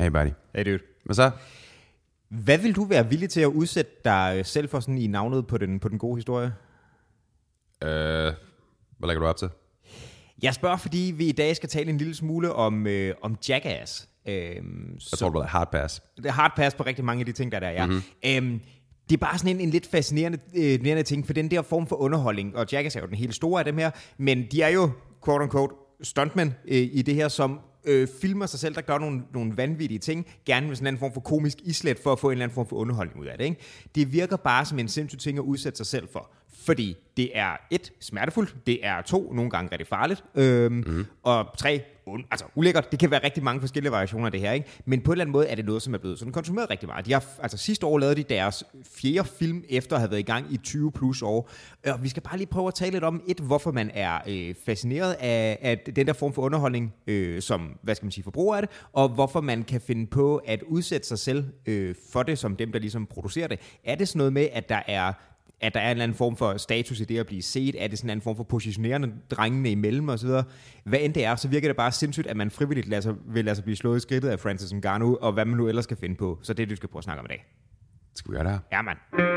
[0.00, 0.30] Hey buddy.
[0.54, 0.78] Hey dude.
[1.04, 1.30] Hvad så?
[2.28, 5.58] Hvad vil du være villig til at udsætte dig selv for sådan i navnet på
[5.58, 6.52] den, på den gode historie?
[7.82, 8.32] Øh,
[8.98, 9.48] hvad lægger du op til?
[10.42, 14.08] Jeg spørger, fordi vi i dag skal tale en lille smule om, øh, om Jackass.
[14.28, 16.02] Øhm, Jeg tror, det var hard pass.
[16.16, 17.86] det er hard pass på rigtig mange af de ting, der er der, ja.
[17.86, 18.02] Mm-hmm.
[18.26, 18.60] Øhm,
[19.10, 21.86] det er bare sådan en, en lidt fascinerende øh, fascinerende ting, for den der form
[21.86, 24.68] for underholdning, og Jackass er jo den helt store af dem her, men de er
[24.68, 24.90] jo,
[25.24, 29.22] quote unquote, stuntmen øh, i det her, som øh, filmer sig selv, der gør nogle,
[29.34, 32.28] nogle vanvittige ting, gerne med sådan en anden form for komisk islet, for at få
[32.28, 33.44] en eller anden form for underholdning ud af det.
[33.44, 33.60] Ikke?
[33.94, 36.30] Det virker bare som en sindssyg ting at udsætte sig selv for,
[36.64, 41.06] fordi det er et, smertefuldt, det er to, nogle gange rigtig farligt, øhm, mm.
[41.22, 42.90] og tre, un, altså ulækkert.
[42.90, 44.68] Det kan være rigtig mange forskellige variationer af det her, ikke?
[44.84, 46.88] men på en eller anden måde er det noget, som er blevet sådan konsumeret rigtig
[46.88, 47.06] meget.
[47.06, 50.22] De har, altså sidste år lavede de deres fjerde film, efter at have været i
[50.22, 51.50] gang i 20 plus år,
[51.86, 54.18] øh, og vi skal bare lige prøve at tale lidt om, et, hvorfor man er
[54.28, 58.24] øh, fascineret af, af den der form for underholdning, øh, som, hvad skal man sige,
[58.24, 62.22] forbruger af det, og hvorfor man kan finde på at udsætte sig selv øh, for
[62.22, 63.60] det, som dem, der ligesom producerer det.
[63.84, 65.12] Er det sådan noget med, at der er
[65.60, 67.82] at der er en eller anden form for status i det at blive set?
[67.82, 70.28] Er det sådan en anden form for positionerende drengene imellem osv.?
[70.84, 73.44] Hvad end det er, så virker det bare sindssygt, at man frivilligt lader sig, vil
[73.44, 75.96] lade sig blive slået i skridtet af Francis Ngannou, og hvad man nu ellers skal
[75.96, 76.38] finde på.
[76.42, 77.46] Så det er det, vi skal prøve at snakke om i dag.
[78.14, 78.58] Skal vi gøre det her?
[78.72, 79.29] Ja, mand.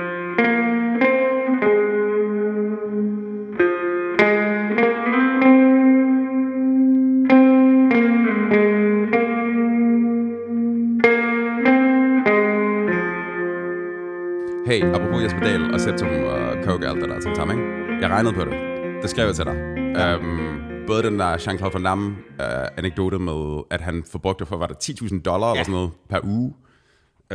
[15.42, 18.02] Dahl og Septum og Coke og alt det der til sammen, ikke?
[18.02, 18.54] Jeg regnede på det.
[19.02, 19.56] Det skrev jeg til dig.
[19.96, 20.18] Ja.
[20.18, 22.08] Um, både den der Jean-Claude Van Damme
[22.40, 25.54] uh, anekdote med, at han forbrugte for, var det 10.000 dollar ja.
[25.54, 26.54] eller sådan noget per uge.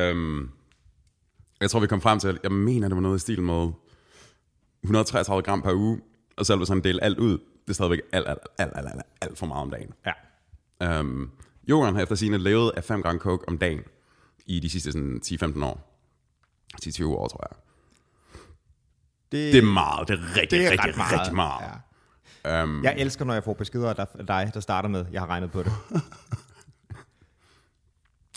[0.01, 0.51] Um,
[1.61, 3.69] jeg tror, vi kom frem til, jeg mener, det var noget i stil med
[4.83, 6.01] 133 gram per uge,
[6.37, 9.03] og selv hvis han delte alt ud, det er stadigvæk alt, alt, alt, alt, alt,
[9.21, 9.93] alt for meget om dagen.
[10.81, 11.01] Ja.
[11.01, 11.31] Um,
[11.69, 13.81] Johan har efter sine levet af 5 gram coke om dagen
[14.47, 16.01] i de sidste sådan, 10-15 år.
[16.87, 17.57] 10-20 år, tror jeg.
[19.33, 20.09] Det, Det er meget.
[20.09, 21.13] Det er rigtig, det er rigtig, meget.
[21.21, 21.65] rigtig meget.
[22.45, 22.63] Ja.
[22.63, 25.51] Um, Jeg elsker, når jeg får beskeder af dig- der starter med, jeg har regnet
[25.51, 25.73] på det.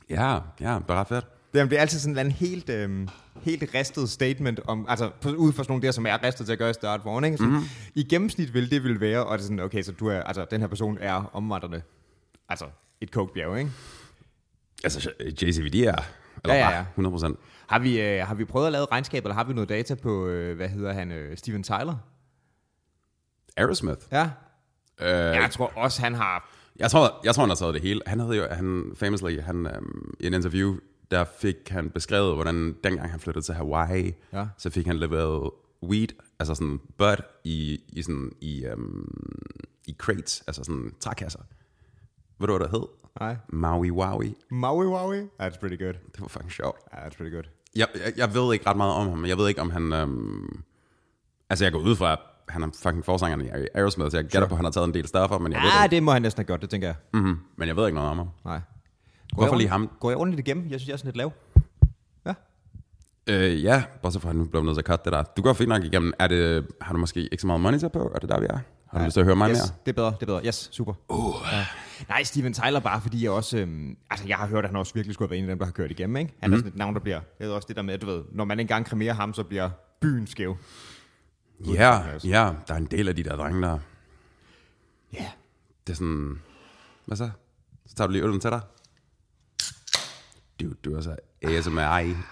[0.10, 1.26] ja, ja, det er ret fedt.
[1.54, 3.08] Jamen, det er altid sådan en helt, øhm,
[3.42, 6.60] helt ristet statement, om, altså ud fra sådan nogle der, som er ristet til at
[6.60, 7.38] gøre i start for ikke?
[7.38, 7.64] Så, mm-hmm.
[7.96, 10.46] I gennemsnit vil det vil være, og det er sådan, okay, så du er, altså,
[10.52, 11.82] den her person er omvandrende,
[12.50, 12.66] altså
[13.02, 13.72] et kokebjerg, ikke?
[14.84, 15.96] Altså, JCVD er,
[16.44, 16.82] eller Ja, ja, ja.
[16.90, 17.40] 100 procent.
[17.68, 19.96] Har vi, øh, har vi prøvet at lave et regnskab, eller har vi noget data
[19.96, 21.96] på, øh, hvad hedder han, øh, Steven Tyler?
[23.58, 24.00] Aerosmith.
[24.12, 24.24] Ja.
[25.02, 26.52] Uh, Jeg tror også, han har...
[26.80, 28.02] jeg, tror, jeg tror, han har taget det hele.
[28.08, 30.76] Han havde jo, han famously, han, um, i en interview,
[31.12, 34.48] der fik han beskrevet, hvordan dengang han flyttede til Hawaii, Ja.
[34.58, 35.52] så fik han leveret
[35.84, 36.08] weed,
[36.40, 39.12] altså sådan bud, i, i, sådan, i, um,
[39.88, 41.40] i crates, altså sådan trækasser.
[42.40, 42.88] Ved du, hvad det hed?
[43.20, 43.36] Nej.
[43.50, 44.34] Maui Wowie.
[44.52, 45.28] Maui Wowie?
[45.42, 45.94] That's pretty good.
[45.94, 46.78] Det var fucking sjovt.
[46.94, 47.44] Yeah, that's pretty good.
[47.76, 49.94] Jeg, jeg, jeg ved ikke ret meget om ham, jeg ved ikke, om han...
[49.94, 50.64] Øhm,
[51.50, 54.48] altså, jeg går ud fra, at han er fucking forsangeren i Aerosmith, så jeg gætter
[54.48, 55.96] på, at han har taget en del stoffer, men jeg ved det Ja, ikke.
[55.96, 56.96] det må han næsten have gjort, det tænker jeg.
[57.14, 57.40] Mm-hmm.
[57.58, 58.30] Men jeg ved ikke noget om ham.
[58.46, 58.60] Nej.
[59.36, 59.90] Går Hvorfor lige ham?
[60.00, 60.64] Går jeg ordentligt igennem?
[60.70, 61.34] Jeg synes, jeg er sådan lidt lav.
[62.26, 62.34] Ja.
[63.30, 65.24] Øh, ja, bortset fra, at han nu blev nødt til at cutte det der.
[65.24, 66.14] Du går fint nok igennem.
[66.20, 68.12] Er det, har du måske ikke så meget monitor på?
[68.16, 68.60] Er det der, vi er?
[68.92, 69.78] Har du lyst til at høre mig yes, mere?
[69.86, 70.46] det er bedre, det er bedre.
[70.46, 70.94] Yes, super.
[71.10, 71.36] Uh.
[71.52, 71.66] Ja.
[72.10, 73.58] Nej, Steven Tyler bare, fordi jeg også...
[73.58, 75.60] Øhm, altså, jeg har hørt, at han også virkelig skulle have været en af dem,
[75.60, 76.34] der har kørt igennem, ikke?
[76.40, 76.54] Han mm.
[76.54, 77.20] er sådan et navn, der bliver...
[77.40, 79.70] Det er også det der med, du ved, når man engang kremerer ham, så bliver
[80.02, 80.58] byen skæv.
[81.66, 83.80] Ja, ja, der er en del af de der drenge, der...
[85.14, 85.18] Ja.
[85.18, 85.32] Yeah.
[85.88, 86.42] Det er sådan...
[87.06, 87.30] Hvad så?
[87.88, 88.62] Så tager du lige øllen til dig.
[90.62, 91.82] Du, du er så ASMR,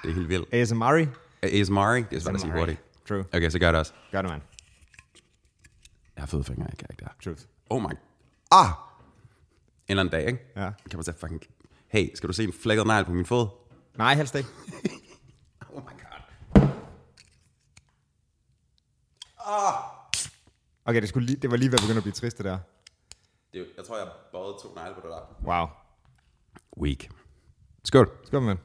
[0.03, 0.53] det er helt vildt.
[0.53, 1.05] ASMR.
[1.43, 2.79] ASMR, det er svært at sige hurtigt.
[3.07, 3.25] True.
[3.33, 3.93] Okay, så gør det også.
[4.11, 4.41] Gør det, man.
[6.19, 7.09] Jeg har fede fingre, jeg kan ikke der.
[7.23, 7.45] Truth.
[7.69, 7.93] Oh my...
[8.51, 8.65] Ah!
[8.67, 8.73] En
[9.87, 10.39] eller anden dag, ikke?
[10.55, 10.71] Ja.
[10.89, 11.41] Kan man sige fucking...
[11.87, 13.47] Hey, skal du se en flækket negl på min fod?
[13.97, 14.49] Nej, helst ikke.
[15.73, 16.67] Oh my god.
[19.45, 19.73] Ah!
[20.85, 22.59] Okay, det, skulle lige, det var lige ved at begynde at blive trist, det der.
[23.53, 25.43] Det, jeg tror, jeg bøjede to negle på det der.
[25.43, 25.67] Wow.
[26.77, 27.09] Weak.
[27.83, 28.11] Skål.
[28.25, 28.59] Skål, mand.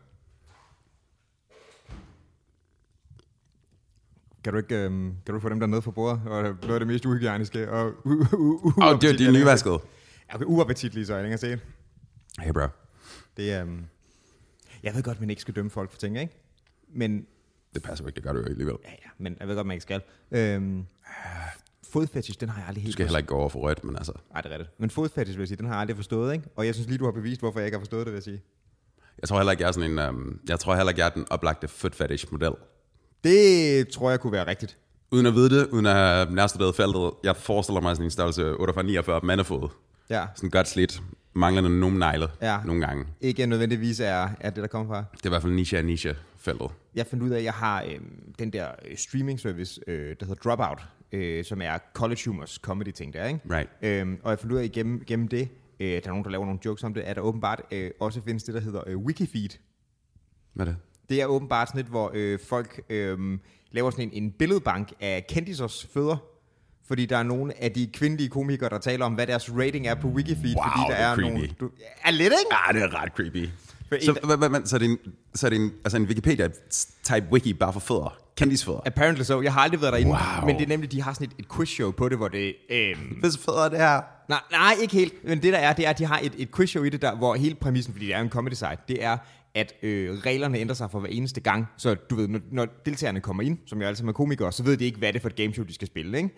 [4.44, 6.20] Kan du ikke, øhm, kan du få dem der nede for bordet?
[6.26, 9.70] Og noget af det mest uhygieniske og u- u- u- oh, det, er nyvasket.
[10.30, 11.60] Ja, Okay, uappetitlige, så jeg længere set.
[12.40, 12.66] Hey, bro.
[13.36, 13.62] Det.
[13.62, 13.84] Um,
[14.82, 16.34] jeg ved godt, man ikke skal dømme folk for ting, ikke?
[16.94, 17.26] Men,
[17.74, 18.76] Det passer ikke, det gør du jo alligevel.
[18.84, 20.00] ja, ja, men jeg ved godt, man ikke skal.
[20.30, 20.84] Øhm,
[21.92, 23.96] fodfetish, den har jeg aldrig Du helt skal heller ikke gå over for rødt, men
[23.96, 24.12] altså...
[24.32, 24.80] Nej, det er rigtigt.
[24.80, 26.44] Men fodfetish, vil jeg sige, den har jeg aldrig forstået, ikke?
[26.56, 28.22] Og jeg synes lige, du har bevist, hvorfor jeg ikke har forstået det, vil jeg
[28.22, 28.42] sige.
[29.20, 29.98] Jeg tror heller ikke, jeg er sådan en...
[30.08, 32.52] Um, jeg tror heller ikke, jeg er den oplagte foot fetish model.
[33.24, 34.76] Det tror jeg kunne være rigtigt.
[35.10, 38.52] Uden at vide det, uden at have nærstuderet feltet, jeg forestiller mig sådan en størrelse
[38.54, 39.68] 48-49 mandefod.
[40.10, 40.26] Ja.
[40.36, 41.02] Sådan godt slidt.
[41.36, 42.58] manglende nogle negle Ja.
[42.64, 43.04] nogle gange.
[43.20, 45.04] Ikke nødvendigvis er, er det, der kommer fra.
[45.16, 46.70] Det er i hvert fald niche af niche-feltet.
[46.94, 48.00] Jeg fandt ud af, at jeg har øh,
[48.38, 50.82] den der øh, streaming service, øh, der hedder Dropout,
[51.12, 53.40] øh, som er College Humors comedy ting der, ikke?
[53.50, 53.68] Right.
[53.82, 55.48] Øhm, og jeg fandt ud af, gennem, gennem det,
[55.80, 58.20] øh, der er nogen, der laver nogle jokes om det, at der åbenbart øh, også
[58.22, 59.48] findes det, der hedder øh, Wikifeed.
[60.52, 60.78] Hvad er det?
[61.08, 63.18] Det er åbenbart sådan et, hvor øh, folk øh,
[63.72, 66.16] laver sådan en, en billedbank af kendisers fødder.
[66.88, 69.94] Fordi der er nogle af de kvindelige komikere, der taler om, hvad deres rating er
[69.94, 70.54] på Wikifeed.
[70.56, 71.32] Wow, fordi der det er er creepy.
[71.32, 71.48] nogle...
[71.60, 71.70] Du,
[72.04, 72.54] er lidt, ikke?
[72.68, 73.48] Ah, det er ret creepy.
[74.00, 74.98] Så, hvad, hvad, hvad, så er det en,
[75.34, 78.18] så er det en, altså en Wikipedia-type wiki bare for fødder.
[78.36, 78.80] Kendisfødder.
[78.86, 79.42] Apparently so.
[79.42, 80.10] Jeg har aldrig været derinde.
[80.10, 80.46] Wow.
[80.46, 82.54] Men det er nemlig, de har sådan et, et quizshow på det, hvor det...
[82.70, 84.00] Øh, Hvis fødder det her.
[84.28, 85.24] Nej, nej, ikke helt.
[85.24, 87.14] Men det der er, det er, at de har et, et quizshow i det, der,
[87.16, 89.16] hvor hele præmissen, fordi det er en comedy site, det er,
[89.54, 91.66] at øh, reglerne ændrer sig for hver eneste gang.
[91.76, 94.62] Så du ved, når, når deltagerne kommer ind, som jo alle sammen er komikere, så
[94.62, 96.30] ved de ikke, hvad det er for et gameshow, de skal spille, ikke?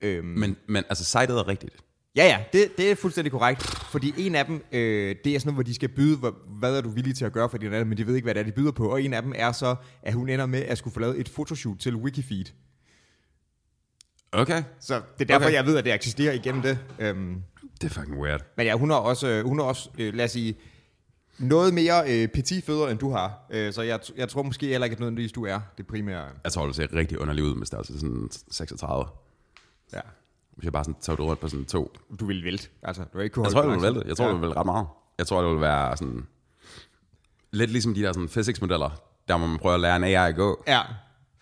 [0.00, 1.72] Øhm, Men, men altså, sitet er rigtigt.
[2.16, 3.62] ja, ja, det, det er fuldstændig korrekt.
[3.66, 6.76] Fordi en af dem, øh, det er sådan noget, hvor de skal byde, hvor, hvad
[6.76, 8.40] er du villig til at gøre for din anden, men de ved ikke, hvad det
[8.40, 8.88] er, de byder på.
[8.92, 11.28] Og en af dem er så, at hun ender med at skulle få lavet et
[11.28, 12.44] fotoshoot til Wikifeed.
[14.32, 14.62] Okay.
[14.80, 15.46] Så det er derfor, Okay.
[15.46, 15.54] okay.
[15.54, 16.78] jeg ved, at det eksisterer igennem det.
[16.98, 17.42] Øhm,
[17.80, 18.40] Det er fucking weird.
[18.56, 20.54] Men ja, hun har også, øh, hun har også øh, lad os sige,
[21.38, 23.46] noget mere øh, petit fødder, end du har.
[23.50, 26.24] Øh, så jeg, jeg tror måske heller ikke, at nødvendigvis du er det primære.
[26.44, 29.04] Jeg tror, det ser rigtig underligt ud med størrelse sådan 36.
[29.92, 30.00] Ja.
[30.56, 31.96] Hvis jeg bare sådan tager det rundt på sådan to.
[32.20, 32.68] Du vil vælte.
[32.82, 33.94] Altså, du ikke kunne Jeg tror, holde det vil balancen.
[33.96, 34.08] vælte.
[34.08, 34.32] Jeg tror, ja.
[34.32, 34.86] det vil ret meget.
[35.18, 36.26] Jeg tror, det vil være sådan...
[37.52, 38.90] Lidt ligesom de der sådan physics-modeller,
[39.28, 40.64] der må man prøve at lære en AI at gå.
[40.68, 40.80] Ja,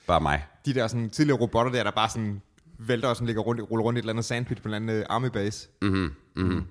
[0.07, 0.45] Bare mig.
[0.67, 2.43] de der sådan, tidligere robotter der, der bare sådan
[2.79, 4.77] vælter og sådan ligger rundt, ruller rundt i et eller andet sandpit på en eller
[4.93, 5.69] anden øh, army base.
[5.83, 6.51] Mhm, Mm-hmm.
[6.53, 6.65] True.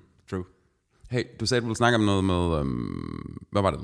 [1.12, 2.34] Hey, du sagde, du ville snakke om noget med...
[2.34, 3.80] Um, hvad var det?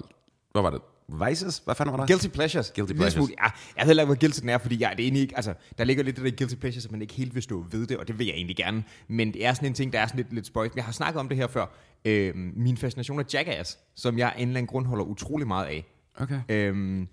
[0.52, 0.80] Hvad var det?
[1.28, 1.62] Vices?
[1.64, 2.08] Hvad fanden var det?
[2.08, 2.72] Guilty pleasures.
[2.74, 3.12] Guilty pleasures.
[3.12, 5.36] Smule, ja, jeg ved ikke, hvor guilty den er, fordi jeg er det egentlig ikke,
[5.36, 7.86] altså, der ligger lidt det der guilty pleasures, at man ikke helt vil stå ved
[7.86, 8.84] det, og det vil jeg egentlig gerne.
[9.08, 10.76] Men det er sådan en ting, der er sådan lidt, lidt spøjt.
[10.76, 11.66] Jeg har snakket om det her før.
[12.04, 15.66] Øhm, min fascination af Jackass, som jeg af en eller anden grund holder utrolig meget
[15.66, 15.86] af.
[16.16, 16.40] Okay.
[16.48, 17.08] Øhm,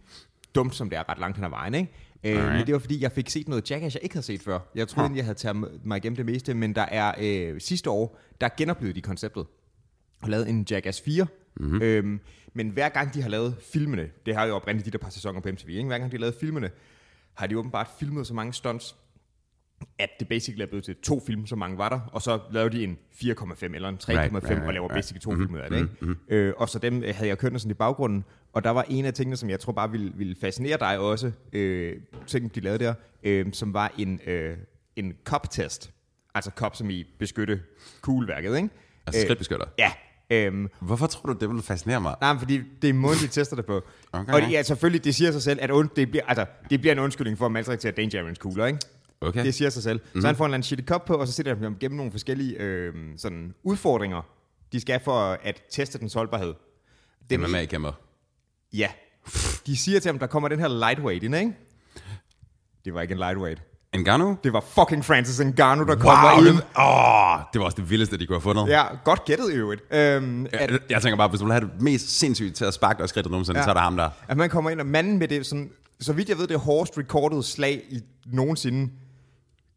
[0.56, 1.92] dumt som det er ret langt hen ad vejen, ikke?
[2.24, 2.54] Øh, Alright.
[2.54, 4.60] men det var fordi, jeg fik set noget Jackass, jeg ikke havde set før.
[4.76, 5.18] Jeg troede, huh.
[5.18, 8.96] jeg havde taget mig igennem det meste, men der er øh, sidste år, der genoplevede
[8.96, 9.46] de konceptet
[10.22, 11.28] og lavet en Jackass 4.
[11.56, 11.82] Mm-hmm.
[11.82, 12.20] Øhm,
[12.54, 15.40] men hver gang de har lavet filmene, det har jo oprindeligt de der par sæsoner
[15.40, 15.88] på MTV, ikke?
[15.88, 16.70] hver gang de har lavet filmene,
[17.34, 18.96] har de åbenbart filmet så mange stunts,
[20.00, 22.78] at det basically er blevet til to film, så mange var der, og så lavede
[22.78, 24.98] de en 4,5 eller en 3,5 Right, right, right, og laver right.
[24.98, 25.78] basically to film ud af det.
[25.78, 25.90] Ikke?
[26.00, 26.18] Mm-hmm.
[26.30, 28.24] Øh, og så dem øh, havde jeg kørt sådan i baggrunden,
[28.54, 31.32] og der var en af tingene, som jeg tror bare ville, ville fascinere dig også,
[31.54, 31.96] øh,
[32.28, 34.58] ting de lavede der, øh, som var en, øh,
[34.96, 35.92] en cop-test.
[36.36, 37.62] Altså cop, som i beskytte
[38.02, 38.70] kugleværket, ikke?
[39.08, 39.66] Altså skridtbeskytter.
[39.80, 39.92] Ja.
[40.30, 42.16] Øhm, Hvorfor tror du, det ville fascinere mig?
[42.22, 43.82] Nej, fordi det er måden, de tester det på.
[44.12, 44.34] Okay.
[44.34, 46.94] Og det, ja, selvfølgelig, det siger sig selv, at und, det, bliver, altså, det bliver
[46.94, 48.80] en undskyldning for at maltraktere Dangerous kugler, ikke?
[49.22, 49.46] Okay.
[49.46, 50.00] Det siger sig selv.
[50.04, 50.22] Mm-hmm.
[50.22, 51.98] Så han får en eller anden shitty cup på, og så sætter han dem gennem
[51.98, 54.22] nogle forskellige øh, sådan udfordringer,
[54.72, 56.54] de skal for at teste dens holdbarhed.
[57.30, 57.92] Det er med kæmper.
[58.74, 58.90] Ja.
[59.66, 61.54] De siger til ham, der kommer den her lightweight ind, ikke?
[62.86, 63.62] Det var ikke en lightweight.
[64.00, 64.36] Ngannou?
[64.44, 66.46] Det var fucking Francis Ngannou, der kommer Wow, ind.
[66.48, 68.68] det, åh, det var også det vildeste, de kunne have fundet.
[68.68, 69.82] Ja, godt gættet i øvrigt.
[69.92, 72.74] Øhm, at, Jeg, jeg tænker bare, hvis du vil have det mest sindssygt til at
[72.74, 73.64] sparke dig skridtet nogensinde, ja.
[73.64, 74.10] Så er der ham der.
[74.28, 75.70] At man kommer ind, og manden med det sådan,
[76.00, 78.92] så vidt jeg ved, det hårdest recorded slag i nogensinde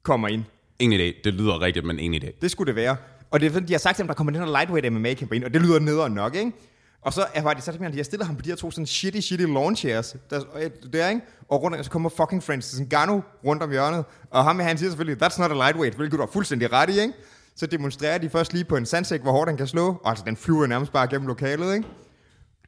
[0.03, 0.45] kommer ind.
[0.79, 1.21] Ingen idé.
[1.25, 2.39] Det lyder rigtigt, men ingen idé.
[2.43, 2.97] Det skulle det være.
[3.31, 5.15] Og det er sådan, de har sagt til ham, der kommer den her lightweight MMA
[5.15, 6.53] kæmper ind, og det lyder nederen nok, ikke?
[7.03, 8.57] Og så er de sagt til ham, at de har stillet ham på de her
[8.57, 10.41] to sådan shitty, shitty lawn chairs, der,
[10.93, 11.21] der, ikke?
[11.49, 15.23] Og rundt, så kommer fucking Francis Ngannou rundt om hjørnet, og ham han siger selvfølgelig,
[15.23, 17.15] that's not a lightweight, hvilket du har fuldstændig ret i, ikke?
[17.57, 20.25] Så demonstrerer de først lige på en sandsæk, hvor hårdt han kan slå, og altså
[20.25, 21.89] den flyver nærmest bare gennem lokalet, ikke?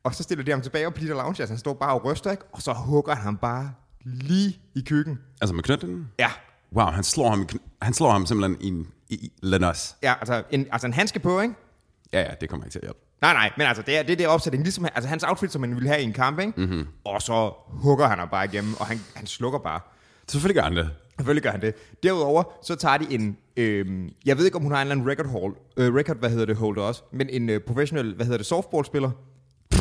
[0.05, 1.95] Og så stiller de ham tilbage op på de der lounge chairs, han står bare
[1.95, 2.43] og ryster, ikke?
[2.53, 3.73] Og så hugger han ham bare
[4.05, 5.19] lige i køkken.
[5.41, 6.09] Altså med knytten?
[6.19, 6.31] Ja,
[6.73, 7.49] Wow, han slår ham,
[7.83, 9.33] han slår ham simpelthen i, i, i
[10.03, 11.55] ja altså en, altså en handske på, ikke?
[12.13, 12.99] Ja, ja, det kommer ikke til at hjælpe.
[13.21, 15.75] Nej, nej, men altså, det er det, det opsætning, ligesom altså, hans outfit, som man
[15.75, 16.53] ville have i en kamp, ikke?
[16.57, 16.87] Mm-hmm.
[17.05, 19.81] Og så hugger han ham bare igennem, og han, han slukker bare.
[20.29, 20.91] Selvfølgelig gør han det.
[21.19, 21.75] Selvfølgelig gør han det.
[22.03, 25.11] Derudover, så tager de en, øhm, jeg ved ikke, om hun har en eller anden
[25.11, 28.39] record, hold, øh, record hvad hedder det, holder også, men en øh, professionel, hvad hedder
[28.39, 29.11] det, softballspiller.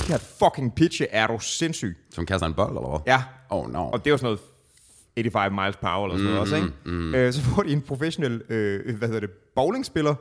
[0.08, 1.98] Kan fucking pitche, er du sindssyg.
[2.14, 3.00] Som kaster en bold, eller hvad?
[3.08, 3.90] Ja, Oh no.
[3.90, 4.40] og det er jo sådan noget
[5.34, 6.68] 85 miles per hour eller sådan noget også, ikke?
[6.86, 7.16] Mm.
[7.16, 10.16] Øh, så får de en professionel, øh, hvad hedder det, bowlingspiller.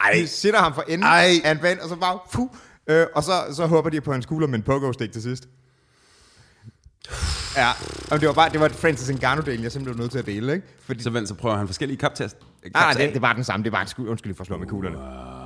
[0.00, 0.12] Ej.
[0.14, 1.30] De sætter ham for enden Ej.
[1.44, 2.48] af en bane, og så bare, fuh,
[2.86, 5.48] øh, og så, så hopper de på en skulder med en pogo-stik til sidst.
[7.56, 7.70] Ja,
[8.10, 10.54] og det var bare, det var Francis Ngannou-delen, jeg simpelthen var nødt til at dele,
[10.54, 10.66] ikke?
[10.86, 12.36] Fordi, Så, vent, så prøver han forskellige kaptest.
[12.74, 14.66] nej, det, det var den samme, det var en skud, undskyld for at slå med
[14.66, 14.96] kuglerne.
[14.98, 15.45] Wow.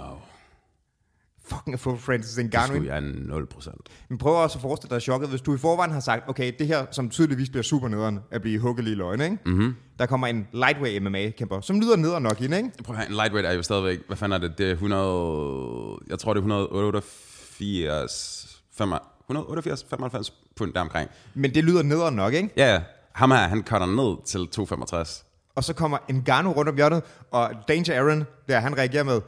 [1.50, 2.85] Fucking at få Francis Det Ngannou ind.
[2.85, 3.88] skulle jeg 0 procent.
[4.09, 6.66] Men prøv også at forestille dig chokket, hvis du i forvejen har sagt, okay, det
[6.66, 9.38] her, som tydeligvis bliver super nederen, at blive hugget lige i løgn, ikke?
[9.47, 9.75] Mm-hmm.
[9.99, 12.71] Der kommer en lightweight MMA-kæmper, som lyder nederen nok ind, ikke?
[12.85, 16.19] Prøv at en lightweight er jo stadigvæk, hvad fanden er det, det er 100, jeg
[16.19, 18.61] tror det er 188,
[19.28, 21.11] 188, 95 pund deromkring.
[21.35, 22.50] Men det lyder nederen nok, ikke?
[22.57, 22.83] Ja.
[23.12, 25.25] Ham her, han cutter ned til 265.
[25.54, 29.21] Og så kommer Ngannou rundt om hjørnet, og Danger Aaron, der han reagerer med,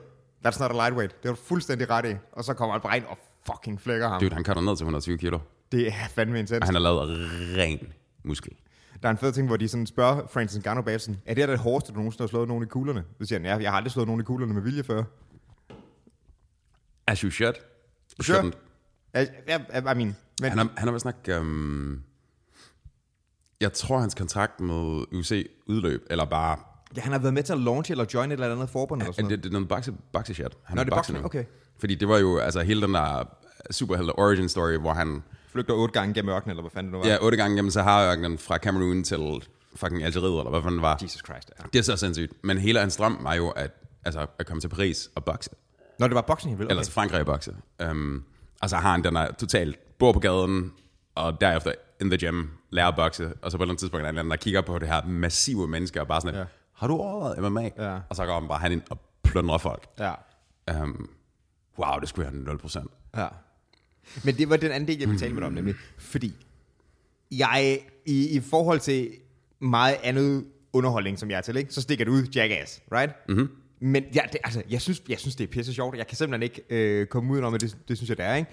[0.46, 1.22] that's not a lightweight.
[1.22, 2.16] Det var du fuldstændig ret i.
[2.32, 4.20] Og så kommer ind og fucking flækker ham.
[4.20, 5.38] Dude, han cutter ned til 120 kilo.
[5.72, 6.60] Det er fandme intens.
[6.60, 7.92] Og han har lavet ren
[8.24, 8.52] muskel.
[9.02, 11.42] Der er en fed ting, hvor de sådan spørger Francis Ngannou bag sådan, er det
[11.42, 13.04] her det hårdeste, du nogensinde har slået nogen i kuglerne?
[13.20, 15.02] Så siger han, ja, jeg har aldrig slået nogen i kuglerne med vilje før.
[17.06, 17.54] As you should.
[18.18, 18.38] You Sure.
[18.40, 18.56] shouldn't.
[19.14, 20.16] Ja, ja, I mean, men,
[20.50, 21.28] Han har, han har vist nok...
[21.40, 22.02] Um,
[23.60, 26.58] jeg tror, hans kontrakt med UFC udløb, eller bare...
[26.96, 29.12] ja, han har været med til at launch eller join et eller andet forbund eller
[29.12, 29.44] sådan Det, noget.
[29.44, 30.46] det er noget boxe shit.
[30.64, 31.24] Han Nå, det er bokser boxing, nu.
[31.24, 31.44] okay.
[31.80, 33.24] Fordi det var jo altså hele den der
[33.70, 35.22] superhelte origin story, hvor han
[35.52, 37.14] Flygter otte gange gennem ørkenen, eller hvad fanden det nu var.
[37.14, 39.42] ja, otte gange gennem Sahara-ørkenen fra Cameroon til
[39.76, 40.98] fucking Algeriet, eller hvad fanden det var.
[41.02, 41.64] Jesus Christ, ja.
[41.72, 42.32] Det er så sindssygt.
[42.44, 43.70] Men hele hans drøm var jo at,
[44.04, 45.50] altså, at komme til Paris og bokse.
[45.98, 46.66] Når det var boxing, vel?
[46.66, 46.72] Okay.
[46.72, 47.54] Eller til Frankrig og bokse.
[47.90, 48.24] Um,
[48.62, 50.72] og så har han den der totalt bor på gaden,
[51.14, 54.04] og derefter in the gym, lærer at bokse, og så på et eller andet tidspunkt
[54.04, 56.44] er anden, der kigger på det her massive mennesker, og bare sådan, Ja.
[56.74, 57.70] Har du overvejet MMA?
[57.78, 57.98] Ja.
[58.08, 59.86] Og så går han bare han ind og plundrer folk.
[59.98, 60.14] Ja.
[60.82, 61.10] Um,
[61.78, 62.84] wow, det skulle jeg 0%.
[63.16, 63.28] Ja.
[64.24, 65.74] Men det var den anden del, jeg ville tale med dig om, nemlig.
[65.98, 66.46] Fordi
[67.30, 69.10] jeg, i, i forhold til
[69.58, 73.12] meget andet underholdning, som jeg er til, ikke, så stikker det ud Jackass, right?
[73.28, 73.48] Mm-hmm.
[73.80, 75.96] Men ja, det, altså, jeg, synes, jeg synes, det er pisse sjovt.
[75.96, 78.34] Jeg kan simpelthen ikke øh, komme ud om, at det, det synes jeg, det er,
[78.34, 78.50] ikke?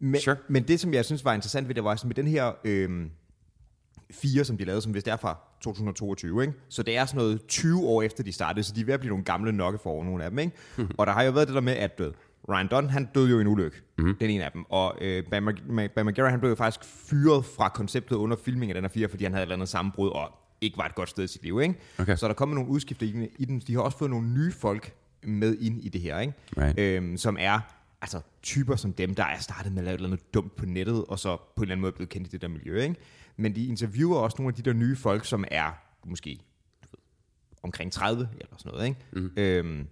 [0.00, 0.36] Men, Sure.
[0.48, 3.06] men det, som jeg synes var interessant ved det, var sådan med den her øh,
[4.10, 6.54] fire, som de lavede, som vist er fra 2022, ikke?
[6.68, 9.00] Så det er sådan noget 20 år efter, de startede, så de er ved at
[9.00, 10.52] blive nogle gamle nokke for nogle af dem, ikke?
[10.76, 10.94] Mm-hmm.
[10.98, 12.12] Og der har jo været det der med, at død.
[12.48, 14.16] Ryan Dunn, han døde jo i en ulykke, mm-hmm.
[14.16, 14.64] den ene af dem.
[14.68, 15.42] Og øh, Bam
[15.96, 19.24] Margera, han blev jo faktisk fyret fra konceptet under filmingen af den her fire, fordi
[19.24, 21.60] han havde et eller andet sammenbrud, og ikke var et godt sted i sit liv,
[21.60, 21.74] ikke?
[21.98, 22.16] Okay.
[22.16, 23.06] Så der kommer nogle udskifter
[23.38, 23.62] i den.
[23.66, 26.32] De har også fået nogle nye folk med ind i det her, ikke?
[26.56, 26.78] Right.
[26.78, 27.60] Øhm, som er
[28.02, 30.66] altså typer som dem, der er startet med at lave et eller andet dumt på
[30.66, 32.94] nettet, og så på en eller anden måde blevet kendt i det der miljø, ikke?
[33.36, 35.70] Men de interviewer også nogle af de der nye folk, som er
[36.06, 36.38] måske
[36.82, 36.98] du ved,
[37.62, 39.00] omkring 30 eller sådan noget, ikke?
[39.12, 39.30] Mm.
[39.36, 39.86] Øhm,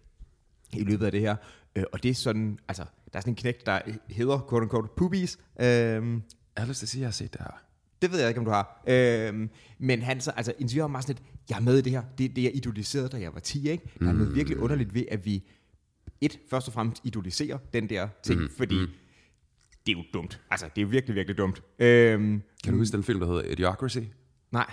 [0.73, 1.37] i løbet af det her.
[1.77, 2.83] Øh, og det er sådan, altså,
[3.13, 5.39] der er sådan en knægt, der hedder, quote unquote, Poobies.
[5.61, 6.23] Øhm,
[6.57, 7.63] Jeg har lyst til at sige, at jeg har set det her.
[8.03, 8.83] det ved jeg ikke, om du har.
[8.87, 12.03] Øhm, men han så, altså, interviewer mig sådan lidt, jeg er med i det her.
[12.19, 13.85] Det, det jeg idoliserede, da jeg var 10, ikke?
[14.01, 15.45] Der er noget virkelig underligt ved, at vi,
[16.21, 18.49] et, først og fremmest idoliserer den der ting, mm.
[18.57, 18.79] fordi
[19.87, 20.41] det er jo dumt.
[20.51, 21.63] Altså, det er virkelig, virkelig dumt.
[21.79, 23.99] Øhm, Kan du huske den film, der hedder Idiocracy?
[24.51, 24.71] nej.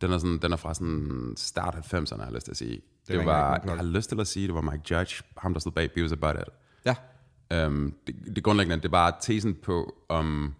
[0.00, 2.70] Den er, sådan, den er fra sådan start 90'erne, har jeg lyst til at sige.
[2.72, 5.60] Det, det var, jeg har lyst til at sige, det var Mike Judge, ham der
[5.60, 6.44] stod bag Beavis About It.
[6.84, 7.66] Ja.
[7.66, 10.54] Um, det, det grundlæggende, det er bare tesen på, om,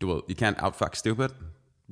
[0.00, 1.28] du ved, you can't outfuck stupid.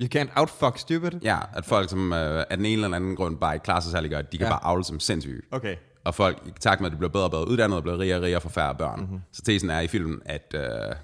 [0.01, 1.11] You can't outfuck stupid.
[1.21, 3.91] Ja, at folk, som uh, af den ene eller anden grund bare ikke klarer sig
[3.91, 4.51] særlig godt, de kan Ja.
[4.51, 5.41] bare avle som sindssyge.
[5.51, 5.75] Okay.
[6.03, 8.17] Og folk, i takt med, at de bliver bedre og bedre uddannet, og bliver rigere
[8.17, 8.99] og rigere for færre børn.
[8.99, 9.09] Mhm.
[9.09, 9.21] Mm-hmm.
[9.31, 10.95] Så tesen er i filmen, at uh,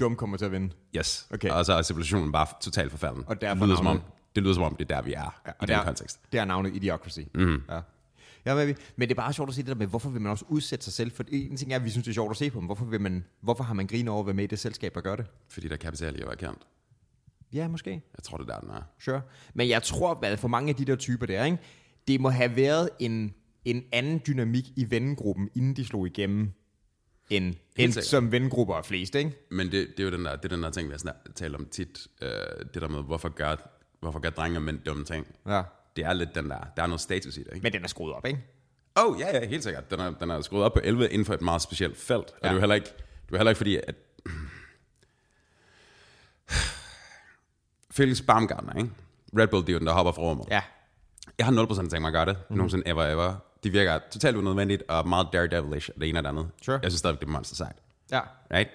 [0.00, 0.70] Dum kommer til at vinde.
[0.96, 1.50] yes, Okay.
[1.50, 3.24] og så er civilisationen bare totalt forfalden.
[3.26, 4.02] Og derfor det, lyder som om,
[4.34, 6.20] det lyder som om, det er der, vi er ja, i og den der, kontekst.
[6.32, 7.20] Det er navnet Idiocracy.
[7.34, 7.62] Mm.
[7.70, 7.80] Ja.
[8.46, 10.30] Ja, men, men det er bare sjovt at se det der med, hvorfor vil man
[10.30, 11.10] også udsætte sig selv?
[11.12, 12.84] For en ting er, at vi synes, det er sjovt at se på, men hvorfor,
[12.84, 15.16] vil man, hvorfor har man griner over at være med i det selskab, der gør
[15.16, 15.26] det?
[15.48, 16.58] Fordi der er kapital i at være kendt.
[17.52, 17.90] Ja, måske.
[17.90, 18.82] Jeg tror, det er der, den er.
[18.98, 19.20] Sure.
[19.54, 21.58] Men jeg tror, at for mange af de der typer der, ikke,
[22.08, 23.34] det må have været en,
[23.64, 26.52] en anden dynamik i vennegruppen, inden de slog igennem,
[27.30, 29.32] end, end som vennegrupper er flest, ikke?
[29.50, 31.54] Men det, det er jo den der, det er den der ting, vi har talt
[31.54, 32.06] om tit.
[32.22, 32.28] Øh,
[32.74, 33.56] det der med, hvorfor gør,
[34.00, 35.26] hvorfor gør drenge og mænd dumme ting.
[35.46, 35.62] Ja.
[35.96, 37.62] Det er lidt den der, der er noget status i det, ikke?
[37.62, 38.40] Men den er skruet op, ikke?
[38.96, 39.90] Oh, ja, ja, helt sikkert.
[39.90, 42.30] Den er, den er skruet op på 11 inden for et meget specielt felt.
[42.30, 42.48] Og Ja.
[42.48, 42.86] det er jo heller ikke,
[43.26, 43.94] det er heller ikke fordi, at...
[47.90, 48.90] Felix Baumgartner, ikke?
[49.38, 50.46] Red Bull dyren, der hopper fra rummet.
[50.50, 50.62] Ja.
[51.38, 52.36] Jeg har 0% tænkt mig at gøre det.
[52.50, 52.56] Mm.
[52.56, 53.34] Nogensinde ever, ever.
[53.64, 56.48] Det virker totalt unødvendigt og meget daredevilish, det ene og det andet.
[56.62, 56.78] Sure.
[56.82, 57.76] Jeg synes stadig, det er monster sejt.
[58.10, 58.20] Ja.
[58.52, 58.70] Right?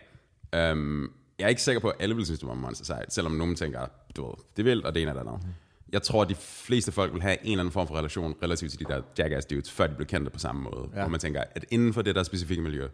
[0.74, 3.32] Um, jeg er ikke sikker på, at alle vil synes, det var monster sejt, selvom
[3.34, 5.44] nogen tænker, du ved, det er vildt, og det ene og det andet.
[5.44, 5.54] Mm.
[5.92, 8.72] Jeg tror, at de fleste folk vil have en eller anden form for relation relativt
[8.72, 10.90] til de der jackass dudes, før de bliver kendte på samme måde.
[10.94, 11.00] Ja.
[11.00, 12.88] Hvor man tænker, at inden for det der specifikke miljø,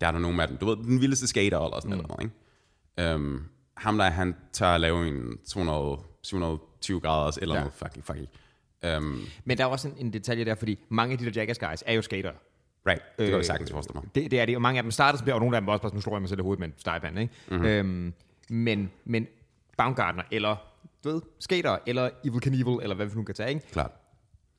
[0.00, 0.56] der er der nogen af dem.
[0.56, 2.04] Du ved, den vildeste skater eller sådan mm.
[2.08, 2.32] noget,
[2.96, 3.14] ikke?
[3.14, 7.60] Um, ham der, han tør at lave en 200, 720 graders eller ja.
[7.60, 8.28] noget fucking fucking.
[8.96, 11.58] Um, Men der er også en, en detalje der, fordi mange af de der Jackass
[11.58, 12.32] guys er jo skater.
[12.88, 14.14] right, det kan Øh, jeg sagtens forestille mig.
[14.14, 15.82] Det, det er det, og mange af dem startede som og nogle af dem også
[15.82, 17.34] bare, nu slår jeg mig selv i hovedet med en stegepande, ikke?
[17.48, 17.56] Mhm.
[17.56, 17.68] Mm-hmm.
[17.68, 18.12] Øhm,
[18.50, 19.26] men, men
[19.78, 20.56] Baumgartner, eller
[21.04, 23.66] du ved, skater, eller Evil Knievel, eller hvad vi nu kan tage, ikke?
[23.72, 23.90] Klart.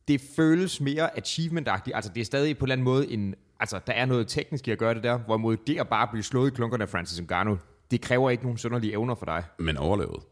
[0.08, 1.96] det føles mere achievement-agtigt.
[1.96, 4.68] Altså, det er stadig på en eller anden måde en altså, der er noget teknisk
[4.68, 7.22] i at gøre det der, hvorimod det at bare blive slået i klunkerne af Francis
[7.22, 7.58] Ngannou,
[7.92, 9.44] det kræver ikke nogen sønderlige evner for dig.
[9.60, 10.24] Men overlevet.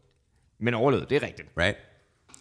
[0.58, 1.48] Men overlevede, det er rigtigt.
[1.58, 1.76] Right?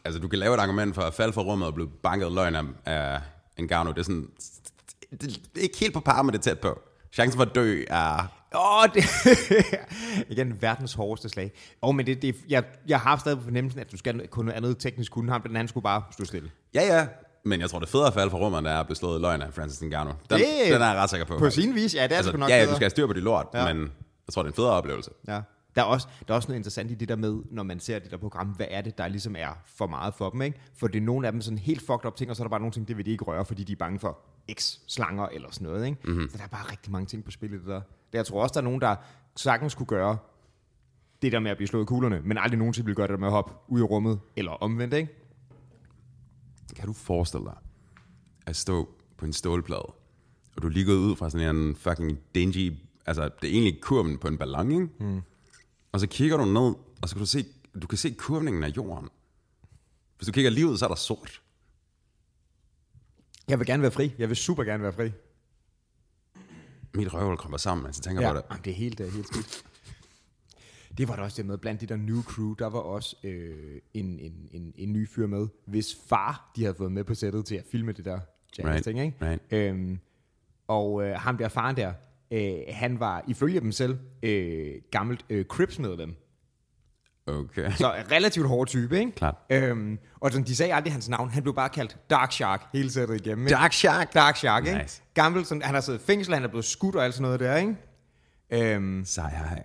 [0.08, 2.56] Altså, du kan lave et argument for at falde fra rummet og blive banket løgn
[2.56, 3.22] af, af
[3.62, 3.94] Ngannou.
[3.94, 4.28] Det er sådan...
[5.12, 6.80] Det, det er ikke helt på par med det tæt på.
[7.14, 8.28] Chancen for at dø er...
[8.56, 9.04] Åh, oh, det
[10.38, 11.52] igen verdens hårdeste slag.
[11.84, 14.46] Åh, oh, men det, det, jeg, jeg har stadig på fornemmelsen, at du skal kunne
[14.46, 16.52] noget andet teknisk kunne ham, men han skulle bare stå stille.
[16.74, 17.08] Ja, ja.
[17.46, 19.20] Men jeg tror, det er federe at falde fra rummet, det er at blive slået
[19.20, 20.14] i løgn af Francis Ngannou.
[20.30, 21.38] Den, Det- den er jeg ret sikker på.
[21.38, 23.08] På sin vis, ja, det er altså, altså, nok ja, ja, du skal have styr
[23.08, 23.74] på dit lort, ja.
[23.74, 23.82] men
[24.28, 25.12] jeg tror, det er en federe oplevelse.
[25.28, 25.42] Ja.
[25.78, 28.00] Der er, også, der er også noget interessant i det der med, når man ser
[28.00, 30.60] det der program, hvad er det, der ligesom er for meget for dem, ikke?
[30.74, 32.50] For det er nogle af dem sådan helt fucked up ting, og så er der
[32.50, 34.20] bare nogle ting, det vil de ikke røre, fordi de er bange for
[34.52, 35.98] X-slanger eller sådan noget, ikke?
[36.04, 36.30] Mm-hmm.
[36.30, 37.82] Så der er bare rigtig mange ting på spillet, det der.
[38.14, 38.96] Jeg tror også, der er nogen, der
[39.36, 40.18] sagtens kunne gøre
[41.22, 43.20] det der med at blive slået i kuglerne, men aldrig nogensinde vil gøre det der
[43.20, 45.14] med at hoppe ud i rummet, eller omvendt, ikke?
[46.76, 47.56] Kan du forestille dig
[48.46, 49.94] at stå på en stålplade,
[50.56, 52.74] og du er lige gået ud fra sådan en fucking dingy,
[53.06, 54.90] altså det er egentlig kurven på en ballon, ikke?
[55.00, 55.22] Mm.
[55.98, 57.46] Og så kigger du ned, og så kan du se,
[57.82, 59.10] du kan se kurvningen af jorden.
[60.18, 61.42] Hvis du kigger lige ud, så er der sort.
[63.48, 64.14] Jeg vil gerne være fri.
[64.18, 65.12] Jeg vil super gerne være fri.
[66.94, 68.46] Mit røvhul kommer sammen, mens jeg tænker Ja, på det.
[68.50, 69.64] Jamen, det er helt, det er helt skidt.
[70.98, 73.82] Det var der også det med, blandt de der new crew, der var også øh,
[73.94, 77.46] en, en, en, en ny fyr med, hvis far, de havde fået med på sættet
[77.46, 78.20] til at filme det der
[78.58, 79.18] jazz Right, ting, ikke?
[79.22, 79.42] right.
[79.54, 80.00] Øhm,
[80.68, 81.94] og øh, ham der faren der,
[82.32, 86.16] øh, han var ifølge dem selv øh, gammelt øh, Crips-medlem.
[87.28, 87.72] Okay.
[87.72, 89.12] Så relativt hård type, ikke?
[89.12, 89.36] Klart.
[89.50, 91.30] Øhm, og sådan, de sagde aldrig hans navn.
[91.30, 93.48] Han blev bare kaldt Dark Shark hele sættet igennem.
[93.48, 93.56] Ikke?
[93.56, 94.14] Dark Shark.
[94.14, 94.80] Dark Shark, ikke?
[94.82, 95.02] Nice.
[95.14, 97.40] Gammel, sådan, han har siddet i fængsel, han er blevet skudt og alt sådan noget
[97.40, 97.76] der, ikke?
[98.50, 99.64] Øhm, Sej, hej.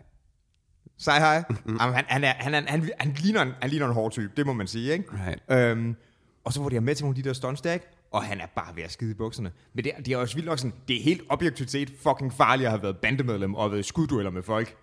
[0.98, 1.44] Sej hej.
[1.66, 4.32] Jamen, han, han, er, han, er, han, han, ligner en, han ligner en hård type,
[4.36, 5.04] det må man sige, ikke?
[5.26, 5.70] Right.
[5.70, 5.96] Øhm,
[6.44, 7.86] og så var de med til nogle af de der stunts der, ikke?
[8.12, 9.52] Og han er bare ved at skide i bukserne.
[9.74, 12.32] Men det, er- det er også vildt nok sådan, det er helt objektivt set fucking
[12.32, 14.76] farligt at have været bandemedlem og været skuddueller med folk,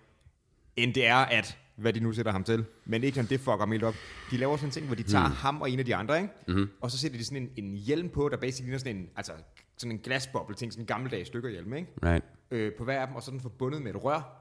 [0.76, 2.64] end det er at, hvad de nu sætter ham til.
[2.84, 3.94] Men ikke sådan, det fucker ham helt op.
[4.30, 5.34] De laver sådan en ting, hvor de tager mm.
[5.34, 6.32] ham og en af de andre, ikke?
[6.48, 6.70] Mm-hmm.
[6.80, 9.32] Og så sætter de sådan en, en hjelm på, der basically ligner sådan en, altså,
[9.78, 11.88] sådan en glasboble ting, sådan en gammeldags stykker hjelm, ikke?
[12.02, 12.24] Right.
[12.50, 14.36] Øh, på hver af dem, og så er den forbundet med et rør,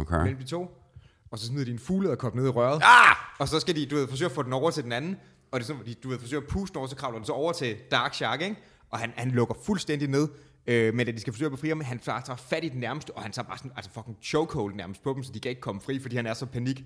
[0.00, 0.16] Okay.
[0.22, 0.82] mellem de to,
[1.30, 2.82] og så smider de en fuglederkop ned i røret.
[2.84, 3.16] Ah!
[3.38, 5.16] Og så skal de, du ved, forsøge at få den over til den anden,
[5.52, 7.26] og det er sådan, hvor de, du ved, forsøger at puste over, så kravler den
[7.26, 8.56] så over til Dark Shark, ikke?
[8.90, 10.28] Og han, han lukker fuldstændig ned,
[10.66, 12.80] øh, men da de skal forsøge at befri ham, han tager, tager fat i den
[12.80, 15.48] nærmeste, og han tager bare sådan, altså fucking chokehold nærmest på dem, så de kan
[15.48, 16.84] ikke komme fri, fordi han er så panik.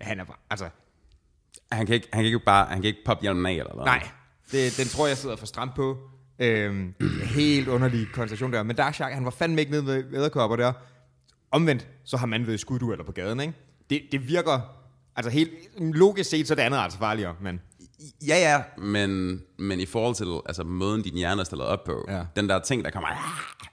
[0.00, 0.68] Han er bare, altså,
[1.72, 3.84] Han kan ikke, han kan ikke bare, han kan ikke poppe hjelmen af, eller hvad?
[3.84, 4.08] nej,
[4.52, 5.98] det, den tror jeg sidder for stramt på.
[6.38, 8.62] Øhm, helt underlig konstellation der.
[8.62, 10.72] Men Dark Shark, han var fandme ikke nede ved æderkopper der.
[11.50, 13.52] Omvendt, så har man ved skuddueller på gaden, ikke?
[13.90, 14.60] Det, det virker,
[15.16, 17.60] altså helt logisk set, så er det andet altså farligere, men...
[18.28, 22.04] Ja, ja, men, men i forhold til altså, måden, din hjerne er stillet op på,
[22.08, 22.24] Ja.
[22.36, 23.16] den der ting, der kommer ah,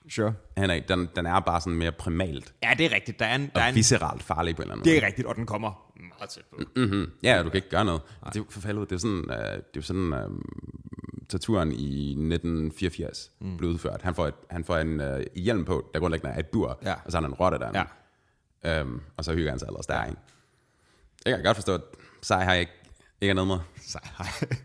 [0.09, 0.33] Sure.
[0.57, 3.19] henad, den, den er bare sådan mere primalt Ja, det er rigtigt.
[3.19, 5.01] Der er en, der er en, visceralt farlig på en eller anden det måde.
[5.03, 6.57] er rigtigt, og den kommer meget tæt på.
[6.75, 7.11] Mm-hmm.
[7.23, 8.01] Ja, du kan ikke gøre noget.
[8.25, 10.19] Det er jo for helvede, det er sådan, uh, det er sådan uh,
[11.29, 13.57] torturen i 1984 mm.
[13.57, 14.01] blev udført.
[14.01, 15.05] Han får, et, han får en uh,
[15.35, 16.93] hjelm på, der grundlæggende er et bur, Ja.
[17.05, 17.85] og så har han en rotte der.
[18.63, 18.81] Ja.
[18.81, 20.17] Um, og så hygger han sig ellers der, ikke?
[21.25, 21.81] Jeg kan godt forstå, at
[22.21, 22.71] Sai har ikke,
[23.23, 23.57] ikke er noget med.
[23.87, 24.27] Så, hej.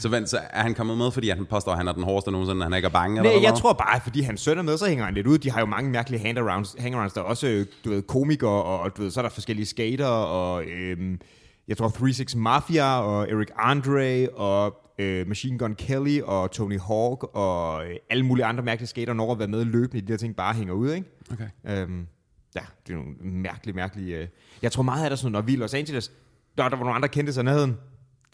[0.00, 2.30] Så, vent, så er han kommet med, fordi han påstår, at han er den hårdeste
[2.30, 3.18] nogensinde, han ikke er bange?
[3.18, 5.26] eller Nej, jeg tror bare, at fordi hans søn er med, så hænger han lidt
[5.26, 5.38] ud.
[5.38, 6.76] De har jo mange mærkelige hangarounds.
[6.78, 7.12] hangarounds.
[7.12, 10.64] Der er også, du ved, komikere, og du ved, så er der forskellige skater, og
[10.64, 11.20] øhm,
[11.68, 17.24] jeg tror 36 Mafia, og Eric Andre, og øh, Machine Gun Kelly, og Tony Hawk,
[17.34, 20.18] og øh, alle mulige andre mærkelige skater, når at være med løbende i de der
[20.18, 21.06] ting, bare hænger ud, ikke?
[21.32, 21.48] Okay.
[21.66, 22.06] Øhm,
[22.54, 24.16] ja, det er nogle mærkelige, mærkelige...
[24.16, 24.28] Øh.
[24.62, 26.12] Jeg tror meget af det er sådan, når vi er i Los Angeles,
[26.58, 27.78] der, der var nogle andre kendte sig nærheden.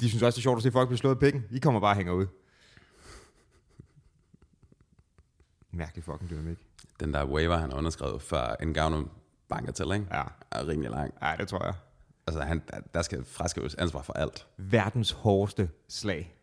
[0.00, 1.44] De synes også, det er sjovt at se folk blive slået i pikken.
[1.50, 2.26] I kommer bare og hænger ud.
[5.70, 6.58] Mærkelig fucking dynamik.
[7.00, 9.08] Den der waiver, han har underskrevet for Ngannou
[9.48, 10.06] banker til, ikke?
[10.12, 10.22] Ja.
[10.50, 11.14] er rimelig lang.
[11.22, 11.74] Ja, det tror jeg.
[12.26, 12.62] Altså, han,
[12.94, 14.46] der skal fraskrives ansvar for alt.
[14.56, 16.34] Verdens hårdeste slag.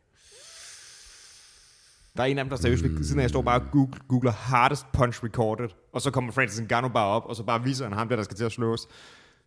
[2.17, 3.97] Der er en af dem, der seriøst ved siden af, jeg står bare og googler,
[4.07, 7.85] googler hardest punch recorded, og så kommer Francis Ngannou bare op, og så bare viser
[7.85, 8.88] han ham, der, der skal til at slås.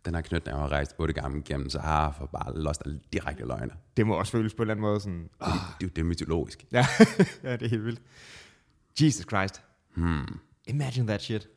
[0.05, 3.71] Den her knytnæve har rejst otte gange gennem Sahara for bare lost af direkte løgne.
[3.97, 5.29] Det må også føles på en eller anden måde sådan...
[5.39, 6.65] Det, det, det er mytologisk.
[6.71, 6.85] Ja,
[7.43, 8.01] ja det er helt vildt.
[9.01, 9.61] Jesus Christ.
[9.95, 10.39] Hmm.
[10.67, 11.47] Imagine that shit.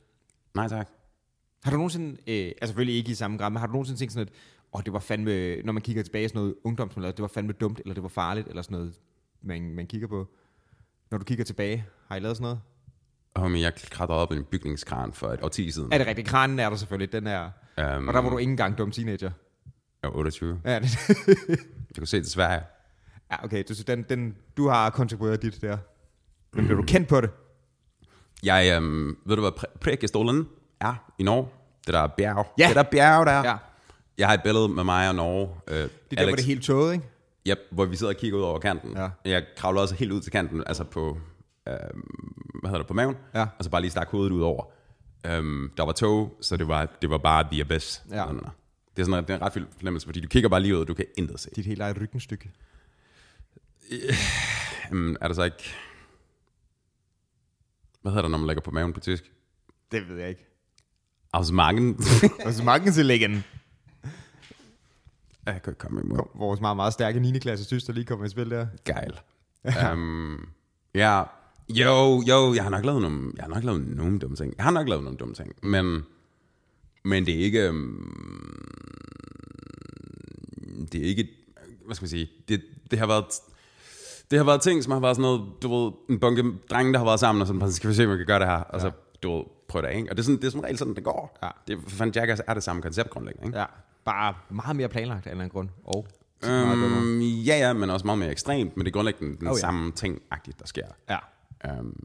[0.55, 0.89] Nej tak.
[1.65, 4.13] Har du nogensinde, øh, altså selvfølgelig ikke i samme grad, men har du nogensinde tænkt
[4.13, 4.35] sådan, at
[4.73, 7.81] åh, det var fandme, når man kigger tilbage sådan noget ungdomsmiljø, det var fandme dumt,
[7.81, 8.95] eller det var farligt, eller sådan noget,
[9.43, 10.29] man, man kigger på?
[11.11, 12.61] Når du kigger tilbage, har I lavet sådan noget?
[13.37, 15.93] Homie, jeg klatrede op i en bygningskran for et årti siden.
[15.93, 16.29] Er det rigtigt?
[16.29, 17.51] Kranen er der selvfølgelig, den er...
[17.79, 19.31] Um, Og der var du ikke engang dum teenager.
[20.03, 20.61] Jeg var 28.
[20.65, 20.99] Ja, det,
[21.49, 21.57] Jeg
[21.99, 22.63] kunne se det Sverige.
[23.33, 25.79] ja okay, du, den, den, du har kontribueret dit der.
[26.53, 27.31] Men blev du kendt på det?
[28.43, 30.49] Jeg, øhm, ved du hvad Prekestolen
[30.81, 31.49] er i Norge?
[31.87, 32.47] Det der bjerg.
[32.59, 32.67] Ja.
[32.69, 33.45] Det der bjerg der.
[33.49, 33.57] Ja.
[34.19, 35.49] Jeg har et billede med mig og Norge.
[35.69, 37.05] Øh, Det er der, hvor det helt tåget, ikke?
[37.49, 38.97] Yep, hvor vi sidder og kigger ud over kanten.
[38.97, 39.09] Ja.
[39.25, 41.19] Jeg kravler også helt ud til kanten, altså på,
[41.69, 41.75] øh,
[42.61, 43.47] hvad hedder det, på maven, Ja.
[43.59, 44.65] og så bare lige stak hovedet ud over.
[45.29, 48.03] Um, der var tog, så det var, det var bare the abyss.
[48.11, 48.29] Ja.
[48.29, 48.51] Under.
[48.97, 50.75] Det er sådan en, det er en ret vild fornemmelse, fordi du kigger bare lige
[50.75, 51.51] ud, og du kan intet se.
[51.57, 52.51] Dit helt eget ryggenstykke.
[54.93, 55.75] Um, er der så ikke...
[58.03, 59.33] Hvad hedder det, når man lægger på maven på tysk?
[59.93, 60.47] Det ved jeg ikke.
[61.33, 61.97] Ausmagen.
[62.47, 63.45] Og så mange til læggen.
[65.47, 66.39] jeg kan ikke komme imod.
[66.39, 67.39] Vores meget, meget stærke 9.
[67.39, 68.67] klasse søster lige kommer i spil der.
[68.85, 69.21] Geil.
[69.93, 70.49] um,
[70.95, 71.23] ja,
[71.75, 74.55] jo, jo, jeg har nok lavet nogle, jeg har nok lavet nogle dumme ting.
[74.57, 76.03] Jeg har nok lavet nogle dumme ting, men,
[77.05, 78.17] men det er ikke, um,
[80.93, 81.29] det er ikke,
[81.87, 83.25] hvad skal man sige, det, det har været,
[84.31, 86.99] det har været ting, som har været sådan noget, du ved, en bunke drenge, der
[86.99, 88.55] har været sammen, og sådan, "Bare, skal vi se, om vi kan gøre det her,
[88.61, 88.91] og så,
[89.23, 90.11] du ved, prøv det af, ikke?
[90.11, 91.39] Og det er, sådan, det er som regel sådan, det går.
[91.43, 91.49] Ja.
[91.69, 93.59] Det, for fanden, Jackass er det samme koncept grundlæggende, ikke?
[93.59, 93.65] Ja.
[94.05, 95.69] Bare meget mere planlagt af en eller anden grund.
[95.85, 96.07] Og.
[96.47, 99.61] Um, ja, ja, men også meget mere ekstremt, men det er grundlæggende den Oh, ja.
[99.61, 100.87] samme ting der sker.
[101.11, 101.19] Ja.
[101.71, 101.97] Um,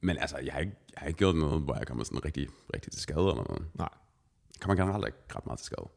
[0.00, 2.48] men altså, jeg har, ikke, jeg har ikke gjort noget, hvor jeg kommer sådan rigtig,
[2.74, 3.66] rigtig til skade eller noget.
[3.74, 3.88] Nej.
[4.60, 5.88] Kommer generelt ikke ret meget til skade.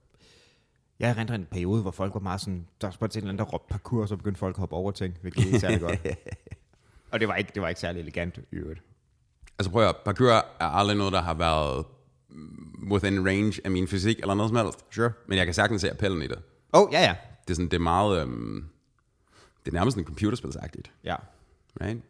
[0.99, 3.45] Jeg erindrer en periode, hvor folk var meget sådan, der var til en eller anden,
[3.45, 5.99] der råbte parkour, og så begyndte folk at hoppe over ting, hvilket ikke særlig godt.
[7.11, 8.81] og det var ikke, det var ikke særlig elegant i øvrigt.
[9.59, 11.85] Altså prøv at høre, parkour er aldrig noget, der har været
[12.91, 14.85] within range af min fysik eller noget som helst.
[14.91, 15.11] Sure.
[15.27, 16.41] Men jeg kan sagtens se appellen i det.
[16.73, 17.15] Oh, ja, ja.
[17.43, 18.21] Det er, sådan, det er meget...
[18.21, 18.69] Øhm,
[19.65, 20.91] det er nærmest sådan computerspilsagtigt.
[21.03, 21.15] Ja.
[21.81, 22.01] Right?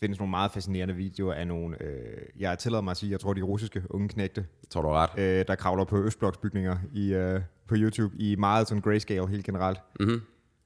[0.00, 3.32] Findes nogle meget fascinerende videoer af nogle, øh, jeg tillader mig at sige, jeg tror
[3.34, 5.10] de russiske unge knægte, Jeg tror, du ret.
[5.18, 9.78] øh, der kravler på Østbloksbygninger i, øh, på YouTube i meget sådan grayscale helt generelt.
[10.00, 10.20] Mm-hmm.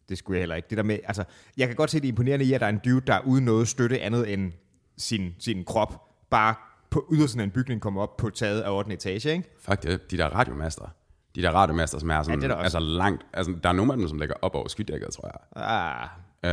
[0.09, 0.66] Det skulle jeg heller ikke.
[0.71, 1.25] Det der med, altså,
[1.57, 3.45] jeg kan godt se det imponerende i, at der er en dude, der er uden
[3.45, 4.53] noget støtte andet end
[4.99, 6.55] sin, sin krop, bare
[6.90, 8.93] på ydersiden af en bygning kommer op på taget af 8.
[8.93, 9.51] etage, ikke?
[9.61, 10.85] Fuck det, de der radiomaster.
[11.35, 13.99] De der radiomaster, som er sådan, Ja, er altså langt, altså der er nogle af
[13.99, 15.64] dem, som ligger op over skydækket, tror jeg.
[15.64, 16.09] Ah,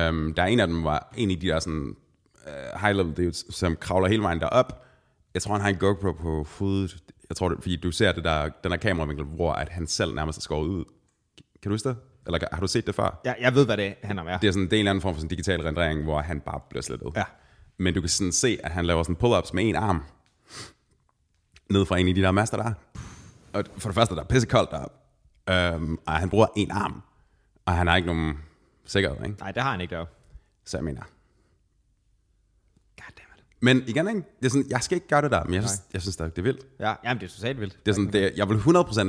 [0.10, 1.96] Um, der er en af dem, var en af de der sådan
[2.48, 4.84] uh, high level dudes, som kravler hele vejen derop.
[5.34, 6.98] Jeg tror, han har en GoPro på hovedet.
[7.30, 10.16] Jeg tror, det, fordi du ser det der, den der kameravinkel, hvor at han selv
[10.16, 10.86] nærmest er skåret ud.
[11.62, 11.98] Kan du huske det?
[12.26, 13.22] Eller har du set det før?
[13.26, 14.28] jeg, jeg ved, hvad det handler om.
[14.28, 14.38] Ja.
[14.42, 16.40] Det er sådan det er en eller anden form for sådan digital rendering, hvor han
[16.40, 17.12] bare bliver slettet.
[17.16, 17.24] Ja.
[17.78, 20.04] Men du kan sådan se, at han laver sådan pull-ups med en arm.
[21.70, 22.74] Ned fra en af de der master der.
[23.54, 24.96] Og for det første, der er pissekoldt deroppe.
[25.76, 27.02] Um, og han bruger en arm.
[27.66, 28.38] Og han har ikke nogen
[28.86, 29.40] sikkerhed, ikke?
[29.40, 30.14] Nej, det har han ikke deroppe.
[30.66, 31.02] Så jeg mener.
[33.60, 34.22] Men igen, ikke?
[34.40, 36.38] Det er sådan, jeg skal ikke gøre det der, men jeg synes, jeg synes det
[36.38, 36.66] er vildt.
[36.80, 37.86] Ja, jamen, det er totalt vildt.
[37.86, 38.60] Det er sådan, det, jeg vil 100%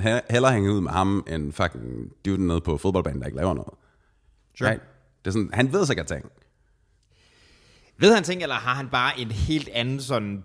[0.02, 3.54] he- hellere hænge ud med ham, end fucking dude nede på fodboldbanen, der ikke laver
[3.54, 3.74] noget.
[4.58, 4.70] Sure.
[4.70, 4.82] Right?
[5.24, 6.30] Det er sådan, han ved sikkert ting.
[7.98, 10.44] Ved han ting, eller har han bare en helt anden sådan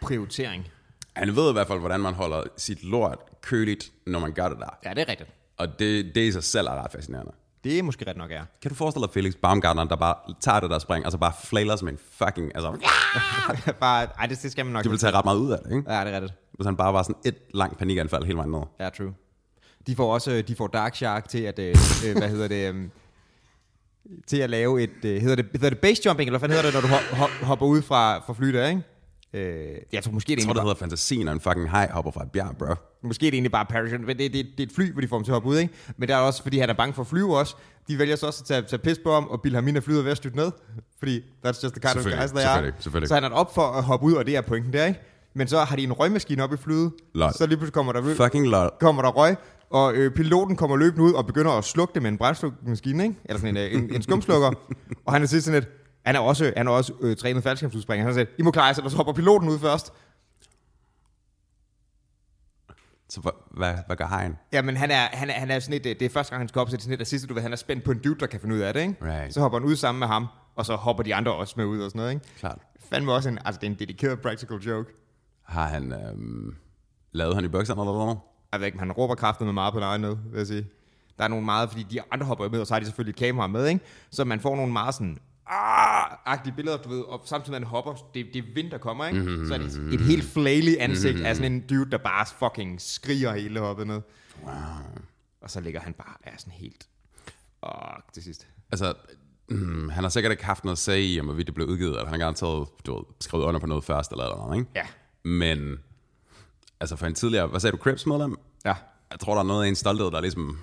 [0.00, 0.68] prioritering?
[1.16, 4.58] Han ved i hvert fald, hvordan man holder sit lort køligt, når man gør det
[4.58, 4.78] der.
[4.84, 5.30] Ja, det er rigtigt.
[5.56, 7.32] Og det, det i sig selv er ret fascinerende.
[7.64, 8.42] Det er måske ret nok, ja.
[8.62, 11.32] Kan du forestille dig Felix Baumgartner, der bare tager det der spring, og så bare
[11.44, 12.52] flailer som en fucking...
[12.54, 12.70] Altså,
[13.80, 14.82] bare, ej, det, det skal man nok.
[14.82, 15.92] det vil tage ret meget ud af det, ikke?
[15.92, 16.34] Ja, det er rigtigt.
[16.54, 18.60] Hvis han bare var sådan et langt panikanfald hele vejen ned.
[18.80, 19.14] Ja, true.
[19.86, 22.84] De får også de får Dark Shark til at, øh, øh, hvad hedder det, øh,
[24.26, 26.74] til at lave et, øh, hedder det, hedder det base jumping, eller hvad hedder det,
[26.74, 28.82] når du ho- ho- hopper ud fra, fra flyet, ikke?
[29.34, 31.70] Øh, jeg tror måske, det Jeg er tror, det egentlig hedder fantasien, når en fucking
[31.70, 32.74] hej hopper fra et bjerg, bro.
[33.02, 35.08] Måske er det egentlig bare parachute, men det, det, det er et fly, hvor de
[35.08, 35.74] får ham til at hoppe ud, ikke?
[35.96, 37.56] Men der er også, fordi han er bange for at flyve også,
[37.88, 39.82] de vælger så også at tage, tage pis på ham og bilde ham ind af
[39.82, 40.50] flyet ved at styrte ned.
[40.98, 43.08] Fordi that's just the kind of guys, selvfølgelig, selvfølgelig.
[43.08, 45.00] Så han er op for at hoppe ud, og det er pointen der, ikke?
[45.34, 47.32] Men så har de en røgmaskine op i flyet, Lol.
[47.32, 48.70] så lige pludselig kommer der, Fucking lol.
[48.80, 49.36] kommer der røg,
[49.70, 53.16] og øh, piloten kommer løbende ud og begynder at slukke det med en brændslukningsmaskine, ikke?
[53.24, 54.50] Eller sådan en, øh, en, en skumslukker.
[55.06, 55.68] og han er sådan et,
[56.08, 58.04] han er også, han er også øh, trænet faldskærmsudspringer.
[58.04, 59.92] Han har sagt, I må klare jer og så hopper piloten ud først.
[63.08, 64.36] Så hvad, hvad, hvad gør hajen?
[64.52, 66.48] Ja, men han er, han er, han er sådan et, det er første gang, han
[66.48, 68.20] skal op, er sådan et, det sidste, du ved, han er spændt på en dude,
[68.20, 68.94] der kan finde ud af det, ikke?
[69.02, 69.34] Right.
[69.34, 71.80] Så hopper han ud sammen med ham, og så hopper de andre også med ud
[71.80, 72.26] og sådan noget, ikke?
[72.38, 72.58] Klart.
[72.90, 74.92] Fandme også en, altså det er en dedikeret practical joke.
[75.44, 76.54] Har han øhm,
[77.12, 78.18] lavet han i bukserne eller noget?
[78.52, 80.66] Jeg ved ikke, han råber kraftet med meget på egen nød, vil jeg sige.
[81.18, 83.18] Der er nogle meget, fordi de andre hopper med, og så har de selvfølgelig et
[83.18, 83.84] kamera med, ikke?
[84.10, 85.18] Så man får nogle meget sådan,
[86.08, 89.06] ah-agtige billeder, du ved, og samtidig med han hopper, det, det er vind, der kommer,
[89.06, 89.20] ikke?
[89.20, 89.48] Mm-hmm.
[89.48, 91.26] Så er det et, helt flaily ansigt mm-hmm.
[91.26, 94.00] af sådan en dude, der bare fucking skriger hele hoppet ned.
[94.44, 94.54] Wow.
[95.40, 96.88] Og så ligger han bare er sådan helt,
[97.62, 97.70] åh,
[98.12, 98.46] til sidst.
[98.72, 98.94] Altså,
[99.48, 101.90] mm, han har sikkert ikke haft noget at sige i, om hvorvidt det blev udgivet,
[101.90, 104.70] eller han har garanteret du ved, skrevet under på noget først, eller noget, ikke?
[104.74, 104.86] Ja.
[105.22, 105.78] Men,
[106.80, 108.36] altså for en tidligere, hvad sagde du, Crips medlem?
[108.64, 108.74] Ja.
[109.10, 110.58] Jeg tror, der er noget af en stolthed, der er ligesom,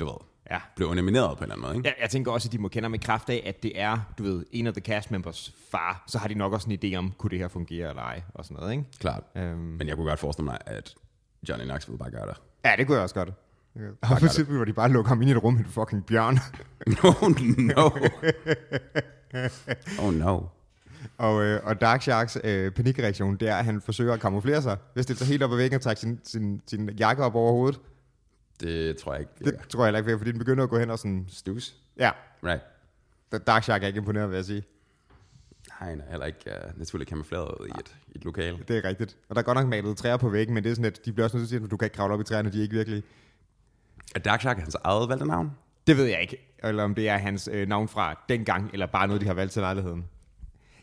[0.00, 0.14] du ved,
[0.50, 0.58] Ja.
[0.76, 1.88] blev elimineret på en eller anden måde, ikke?
[1.88, 3.98] Jeg, jeg tænker også, at de må kende ham i kraft af, at det er,
[4.18, 6.96] du ved, en af the cast members far, så har de nok også en idé
[6.96, 8.84] om, kunne det her fungere eller ej, og sådan noget, ikke?
[8.98, 9.22] Klart.
[9.36, 9.58] Øhm.
[9.58, 10.94] Men jeg kunne godt forestille mig, at
[11.48, 12.36] Johnny Knoxville bare gør det.
[12.64, 13.32] Ja, det kunne jeg også godt.
[14.02, 16.06] Og for eksempel, hvor de bare lukker ham ind i et rum med en fucking
[16.06, 16.38] bjørn.
[17.22, 17.90] Oh no.
[19.98, 20.40] oh no.
[21.18, 24.76] og, øh, og Dark Sharks øh, panikreaktion, det er, at han forsøger at kamuflere sig.
[24.94, 27.52] Hvis det så helt op ad væggen og trække sin, sin, sin jakke op over
[27.52, 27.80] hovedet.
[28.60, 29.32] Det tror jeg ikke.
[29.44, 31.26] Det tror jeg heller ikke, fordi den begynder at gå hen og sådan...
[31.28, 31.74] Stus.
[31.98, 32.10] Ja,
[32.44, 32.62] Right.
[33.46, 34.62] Dark Shark er ikke imponeret, vil jeg sige.
[35.80, 38.58] Nej, er heller ikke uh, naturligt kamufleret i et, i et lokale.
[38.68, 39.16] Det er rigtigt.
[39.28, 41.12] Og der er godt nok malet træer på væggen, men det er sådan, at de
[41.12, 42.58] bliver også nødt til at sige, at du kan ikke kravle op i træerne, de
[42.58, 43.02] er ikke virkelig...
[44.14, 45.50] Er Dark Shark hans eget valgte navn?
[45.86, 49.06] Det ved jeg ikke, eller om det er hans øh, navn fra dengang, eller bare
[49.06, 50.04] noget, de har valgt til lejligheden.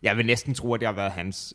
[0.04, 1.54] Jeg vil næsten tro, at det har været hans...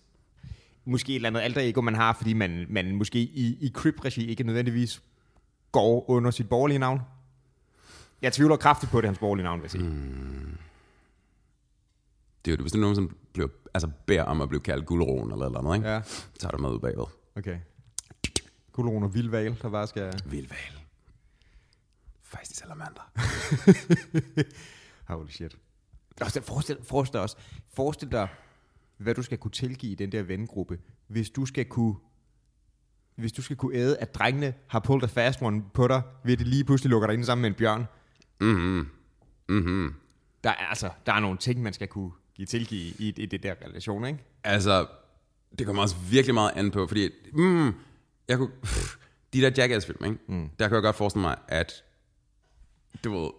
[0.84, 4.26] Måske et eller andet alter ego, man har, fordi man, man måske i, i Crip-regi
[4.26, 5.02] ikke nødvendigvis
[5.72, 7.00] går under sit borgerlige navn.
[8.22, 9.84] Jeg tvivler kraftigt på, det hans borgerlige navn, vil jeg sige.
[9.84, 10.58] Mm.
[12.44, 15.46] Det er jo, er nogen, som bliver, altså beder om at blive kaldt guldroen eller
[15.46, 15.88] eller andet, ikke?
[15.88, 16.02] Ja,
[16.38, 17.04] så er der med ud bagved.
[17.36, 17.58] okay.
[18.72, 20.22] Guldron og vildval, der bare skal...
[20.26, 20.58] Vildval.
[22.22, 23.12] Faktisk salamander.
[25.14, 25.56] Holy shit.
[26.20, 27.36] Og så forestil, forestil dig også,
[27.72, 28.28] forestil dig,
[28.96, 31.94] hvad du skal kunne tilgive i den der vennegruppe, hvis du skal kunne
[33.18, 36.32] hvis du skal kunne æde, at drengene har pulled a fast one på dig, ved
[36.32, 37.86] at de lige pludselig lukker dig ind sammen med en bjørn.
[38.40, 38.88] Mhm.
[39.48, 39.94] Mhm.
[40.44, 43.42] Der er, altså, der er nogle ting, man skal kunne give tilgive i, i det
[43.42, 44.18] der relation, ikke?
[44.44, 44.86] Altså,
[45.58, 47.74] det kommer også virkelig meget an på, fordi, mm,
[48.28, 48.96] jeg kunne, pff,
[49.32, 50.18] de der Jackass-film, ikke?
[50.28, 50.48] Mm.
[50.58, 51.84] der kan jeg godt forestille mig, at,
[53.04, 53.30] du ved,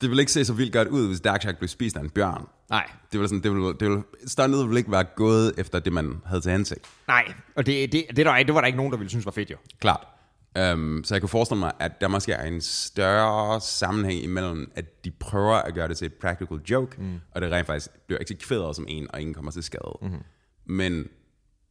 [0.00, 2.10] det vil ikke se så vildt godt ud, hvis Dark Shark blev spist af en
[2.10, 2.46] bjørn.
[2.70, 5.92] Nej, Det vil sådan, det vil, det vil, stuntet vil ikke være gået efter det,
[5.92, 6.86] man havde til hensigt.
[7.08, 7.32] nej.
[7.56, 9.50] Og det, det, det, der, det var der ikke nogen, der ville synes var fedt,
[9.50, 9.56] jo.
[9.80, 10.06] Klart.
[10.72, 15.04] Um, så jeg kunne forestille mig, at der måske er en større sammenhæng imellem, at
[15.04, 17.20] de prøver at gøre det til et practical joke, mm.
[17.30, 19.98] og det rent faktisk bliver eksekveret som en, og ingen kommer til skade.
[20.02, 20.22] Mm-hmm.
[20.66, 21.08] Men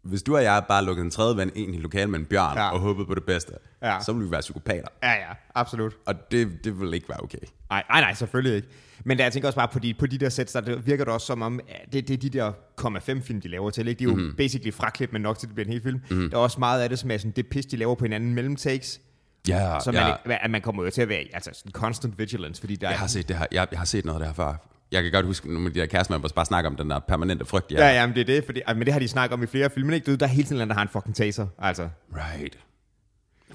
[0.10, 2.58] hvis du og jeg bare lukkede en tredje ven ind i lokalet med en bjørn,
[2.58, 2.64] Ja.
[2.64, 2.70] ja.
[2.72, 3.94] og håbede på det bedste, Ja.
[3.94, 4.00] ja.
[4.04, 4.88] så ville vi være psykopater.
[5.04, 5.94] Ja, ja, absolut.
[6.06, 7.38] Og det, det vil ikke være okay.
[7.70, 8.68] Nej, nej, nej, selvfølgelig ikke.
[9.06, 11.14] Men der, jeg tænker også bare på de, på de der sæt, der virker det
[11.14, 11.60] også som om,
[11.94, 13.88] det, det er de der 0,5 film, de laver til.
[13.88, 14.00] Ikke?
[14.00, 14.34] De er jo mm.
[14.38, 16.02] basically fraklip, men nok til, at det bliver en hel film.
[16.12, 16.30] Mm.
[16.30, 18.34] Der er også meget af det, som er sådan, det pis, de laver på hinanden
[18.34, 19.02] mellem takes.
[19.48, 20.04] Ja, Så ja.
[20.04, 22.88] man, ikke- at man kommer jo til at være altså sådan constant vigilance, fordi der
[22.88, 23.00] Jeg er...
[23.00, 23.46] har set det her.
[23.52, 24.56] Jeg, jeg har set noget af det her før.
[24.92, 27.00] Jeg kan godt huske, nogle af de der cast members bare snakker om den der
[27.00, 29.44] permanente frygt, Ja, ja, men det er det, fordi, men det har de snakket om
[29.44, 30.12] i flere film, ikke?
[30.12, 31.90] Du Der er hele tiden en, der har en fucking taser, altså.
[32.16, 32.58] Right.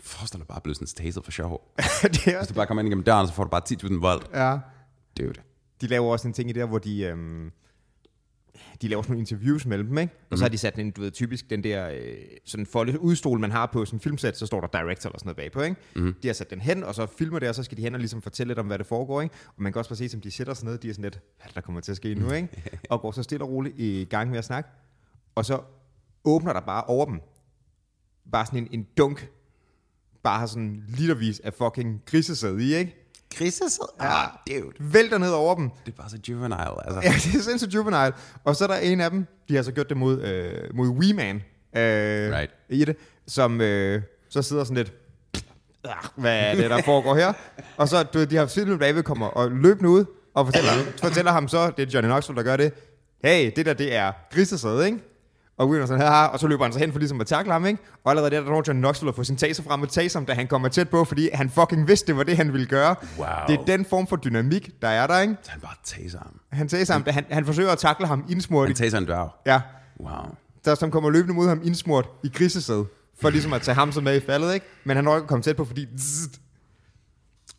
[0.03, 1.75] Forestil dig bare at blive sådan en taser for sjov.
[2.03, 4.27] det er, Hvis du bare kommer ind igennem døren, så får du bare 10.000 volt.
[4.35, 4.59] ja.
[5.19, 5.41] Dude.
[5.81, 7.03] De laver også en ting i der, hvor de...
[7.03, 7.51] Øhm,
[8.83, 10.13] de laver sådan nogle interviews mellem dem, ikke?
[10.13, 10.37] Og mm-hmm.
[10.37, 13.51] så har de sat en, du ved, typisk den der øh, sådan folde udstol, man
[13.51, 15.77] har på sådan en filmsæt, så står der director eller sådan noget bagpå, ikke?
[15.95, 16.15] Mm-hmm.
[16.23, 18.01] De har sat den hen, og så filmer det, og så skal de hen og
[18.01, 19.35] ligesom fortælle lidt om, hvad det foregår, ikke?
[19.49, 21.21] Og man kan også bare se, som de sætter sig ned, de er sådan lidt,
[21.37, 22.49] hvad er der kommer til at ske nu, ikke?
[22.91, 24.71] og går så stille og roligt i gang med at snakke.
[25.35, 25.61] Og så
[26.25, 27.21] åbner der bare over dem,
[28.33, 29.31] bare sådan en, en dunk,
[30.23, 33.04] bare sådan litervis af fucking grisesæd i, ikke?
[33.39, 33.87] Grisesæd?
[33.99, 34.73] Ah, dude.
[34.81, 37.01] Vælter ned over dem, Det er bare så juvenile, altså.
[37.03, 38.13] Ja, det er sindssygt juvenile.
[38.45, 40.89] Og så er der en af dem, de har så gjort det mod, øh, mod
[40.89, 41.43] Wee Man øh,
[42.37, 42.51] Right.
[42.69, 44.93] i det, som øh, så sidder sådan lidt,
[45.85, 47.33] "Ah, hvad er det, der foregår her?
[47.77, 50.71] Og så, du de har filmet, David kommer og løbende ud, og fortæller,
[51.01, 52.73] fortæller ham så, det er Johnny Knoxville, der gør det,
[53.25, 54.99] hey, det der, det er grisesæde, ikke?
[55.57, 57.27] Og Wee Man er sådan her, og så løber han så hen for ligesom at
[57.27, 57.83] takle ham, ikke?
[58.05, 60.27] Og allerede der, der når Johnny Knoxville at få sin taser frem og taser ham,
[60.27, 62.95] da han kommer tæt på, fordi han fucking vidste, det var det, han ville gøre.
[63.19, 63.27] Wow.
[63.49, 65.37] Det er den form for dynamik, der er der, ikke?
[65.43, 66.41] Så han bare taser ham.
[66.53, 69.31] Han taser ham, da han, han forsøger at takle ham indsmurt Han taser en dværg.
[69.47, 69.61] Ja,
[70.01, 70.11] Wow.
[70.65, 72.85] der som kommer løbende mod ham indsmurt i grisesæd,
[73.21, 74.67] for ligesom at tage ham så med i faldet, ikke?
[74.85, 76.41] Men han når ikke at komme tæt på, fordi zzzt,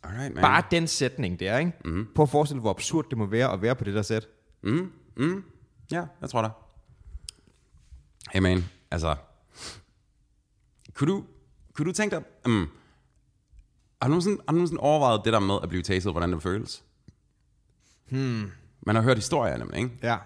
[0.04, 0.42] Alright, man.
[0.42, 1.72] bare den sætning der, ikke?
[1.84, 2.06] Mm.
[2.14, 4.26] Prøv at forestille dig, hvor absurd det må være at være på det der sæt.
[4.64, 5.42] Mm, mm.
[5.92, 6.50] Ja, jeg tror det.
[8.30, 9.16] Hey man, altså...
[10.94, 11.24] Kunne du,
[11.72, 12.24] kunne du tænke dig...
[12.46, 12.68] Um,
[14.02, 16.42] har, du nogensinde, har du nogensinde overvejet det der med at blive taset, hvordan det
[16.42, 16.84] føles?
[18.08, 18.50] Hmm.
[18.86, 19.90] Man har hørt historier nemlig, ikke?
[20.02, 20.16] Ja.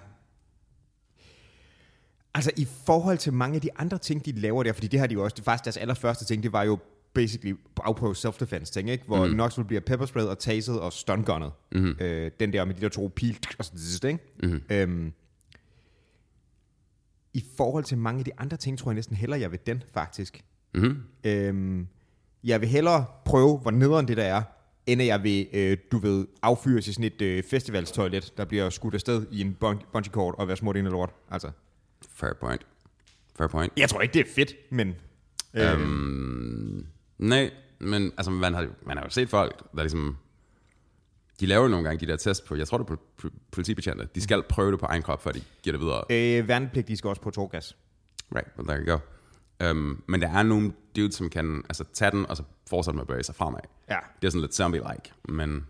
[2.35, 5.07] Altså i forhold til mange af de andre ting, de laver der, fordi det har
[5.07, 6.79] de jo også, det faktisk deres allerførste ting, det var jo
[7.15, 9.05] basically afprøve self-defense ting, ikke?
[9.07, 9.33] Hvor mm.
[9.33, 11.53] Knoxville bliver peppersprayet og taset og stungunnet.
[11.73, 11.97] Mm.
[12.01, 14.19] Øh, den der med de der to pil, og sådan zzzt, ikke?
[14.43, 14.63] Mm.
[14.71, 15.13] Øhm,
[17.35, 19.83] I forhold til mange af de andre ting, tror jeg næsten hellere, jeg vil den,
[19.95, 20.45] faktisk.
[20.75, 21.03] Mm-hmm.
[21.25, 21.87] Øhm,
[22.45, 24.43] jeg vil hellere prøve, hvor nederen det der er,
[24.87, 28.71] end at jeg vil, øh, du ved, affyres i sådan et øh, festivalstoilet, der bliver
[28.71, 31.11] skudt afsted i en bun- bungee cord og være smurt ind i lort.
[31.31, 31.51] Altså,
[32.09, 32.67] Fair point.
[33.37, 33.73] Fair point.
[33.77, 34.89] jeg tror ikke, det er fedt, men...
[35.55, 36.87] Øh, Øhm,
[37.19, 40.17] nej, men altså, man har, man har jo set folk, der ligesom
[41.41, 43.39] De laver jo nogle gange de der test på, jeg tror det er på po-
[43.53, 44.09] politibetjente.
[44.15, 46.05] De skal prøve det på egen krop, før de giver det videre.
[46.11, 47.77] Øh, værnepligtige skal også på torgas.
[48.35, 48.99] Right, well, there you go.
[49.71, 53.03] Um, men der er nogle dudes, som kan altså, tage den, og så fortsætte med
[53.03, 53.61] at bevæge sig fremad.
[53.91, 53.97] Ja.
[54.23, 55.67] Det er sådan lidt zombie-like, men...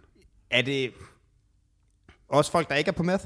[0.51, 0.93] Er det
[2.29, 3.25] også folk, der ikke er på meth?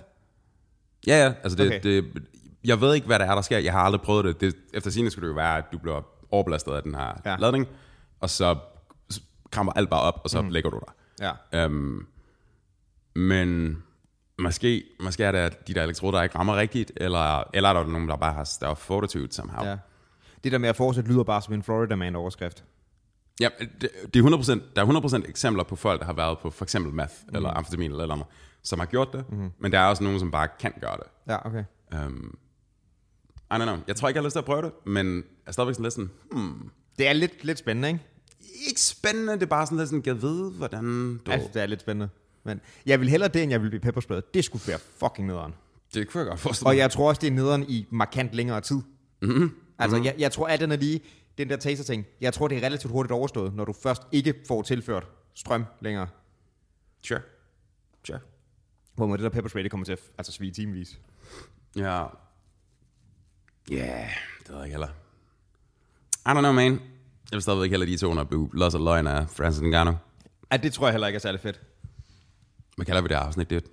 [1.07, 1.81] Ja, ja, altså det, Okay.
[1.83, 2.23] det,
[2.65, 3.59] jeg ved ikke, hvad der er, der sker.
[3.59, 4.41] Jeg har aldrig prøvet det.
[4.41, 7.37] det efter sigende skulle det jo være, at du bliver overbelastet af den her Ja.
[7.37, 7.67] ladning,
[8.21, 8.57] og så
[9.51, 10.49] kramper alt bare op, og så mm.
[10.49, 10.95] lægger du dig.
[11.53, 11.67] Ja.
[11.67, 12.07] Um,
[13.17, 13.83] men
[14.39, 17.87] måske, måske er det, at de der elektroder ikke rammer rigtigt, eller, eller er der
[17.87, 19.67] nogen, der bare har større fortitude somehow.
[19.67, 19.77] ja.
[20.45, 22.65] Det der med at fortsætte lyder bare som en Florida Man overskrift.
[23.41, 23.49] Ja,
[23.81, 26.65] det, det er 100%, der er 100% eksempler på folk, der har været på for
[26.65, 27.37] eksempel meth, mm.
[27.37, 28.27] eller amfetamin eller eller andet,
[28.63, 29.51] som har gjort det, mm.
[29.59, 31.33] men der er også nogen, som bare kan gøre det.
[31.33, 31.65] Ja, okay.
[32.07, 32.39] Um,
[33.51, 33.77] I don't know.
[33.87, 35.83] Jeg tror ikke, jeg har lyst til at prøve det, men jeg er stadigvæk sådan
[35.83, 38.01] lidt sådan, hmm, Det er lidt, lidt spændende, ikke?
[38.69, 41.33] ikke spændende, det er bare sådan lidt sådan, jeg ved, hvordan du...
[41.33, 42.09] Altså, det er lidt spændende.
[42.45, 44.35] Men jeg vil hellere det, end jeg vil blive peppersprayet.
[44.35, 45.55] Det skulle være fucking nederen.
[45.95, 48.61] det kunne jeg godt forestille Og jeg tror også, det er nederen i markant længere
[48.61, 48.81] tid.
[49.23, 49.51] Mm-hmm.
[49.79, 51.01] Altså, jeg, jeg tror, at den er lige,
[51.39, 54.63] den der taser-ting, jeg tror, det er relativt hurtigt overstået, når du først ikke får
[54.63, 56.09] tilført strøm længere.
[57.03, 57.21] Sure.
[58.07, 58.19] Sure.
[58.95, 61.01] Hvor med det der pepperspray, det kommer til at altså, svige timevis.
[61.77, 62.07] Ja.
[63.71, 64.89] Ja, yeah, det ved jeg ikke heller.
[66.27, 66.73] I don't know, man.
[66.73, 69.95] Jeg vil stadigvæk heller de to, når blev Los og Løgn af Francis Ngannou.
[70.53, 71.61] Ja, det tror jeg heller ikke er særlig fedt.
[72.77, 73.51] Hvad kalder vi det afsnit?
[73.51, 73.69] Det er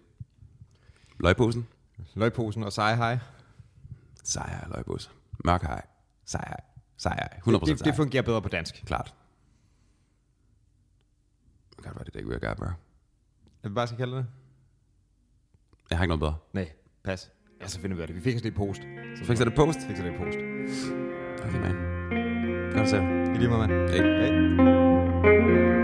[1.19, 1.67] løgposen?
[2.15, 3.17] Løgposen og seje hej.
[4.23, 5.09] Sejr løgpose.
[5.45, 5.81] Mørk hej.
[6.25, 6.55] Sejr.
[6.97, 7.27] Sejr.
[7.27, 7.95] 100% Det, det sejr.
[7.95, 8.83] fungerer bedre på dansk.
[8.85, 9.13] Klart.
[11.75, 12.65] Hvad kan det være, det er ikke, vi har bro?
[13.63, 14.25] Jeg bare skal kalde det.
[15.89, 16.35] Jeg har ikke noget bedre.
[16.53, 16.71] Nej,
[17.03, 17.31] pas.
[17.61, 18.15] Ja, så finder vi det.
[18.15, 18.81] Vi fik os det i post.
[19.17, 19.81] Så fikser det post.
[19.81, 20.37] Så fik det post.
[21.45, 21.75] Okay, man.
[22.75, 22.97] Godt se.
[22.97, 23.89] I lige måde, mand.
[23.89, 24.01] Hey.
[24.01, 25.80] Hej.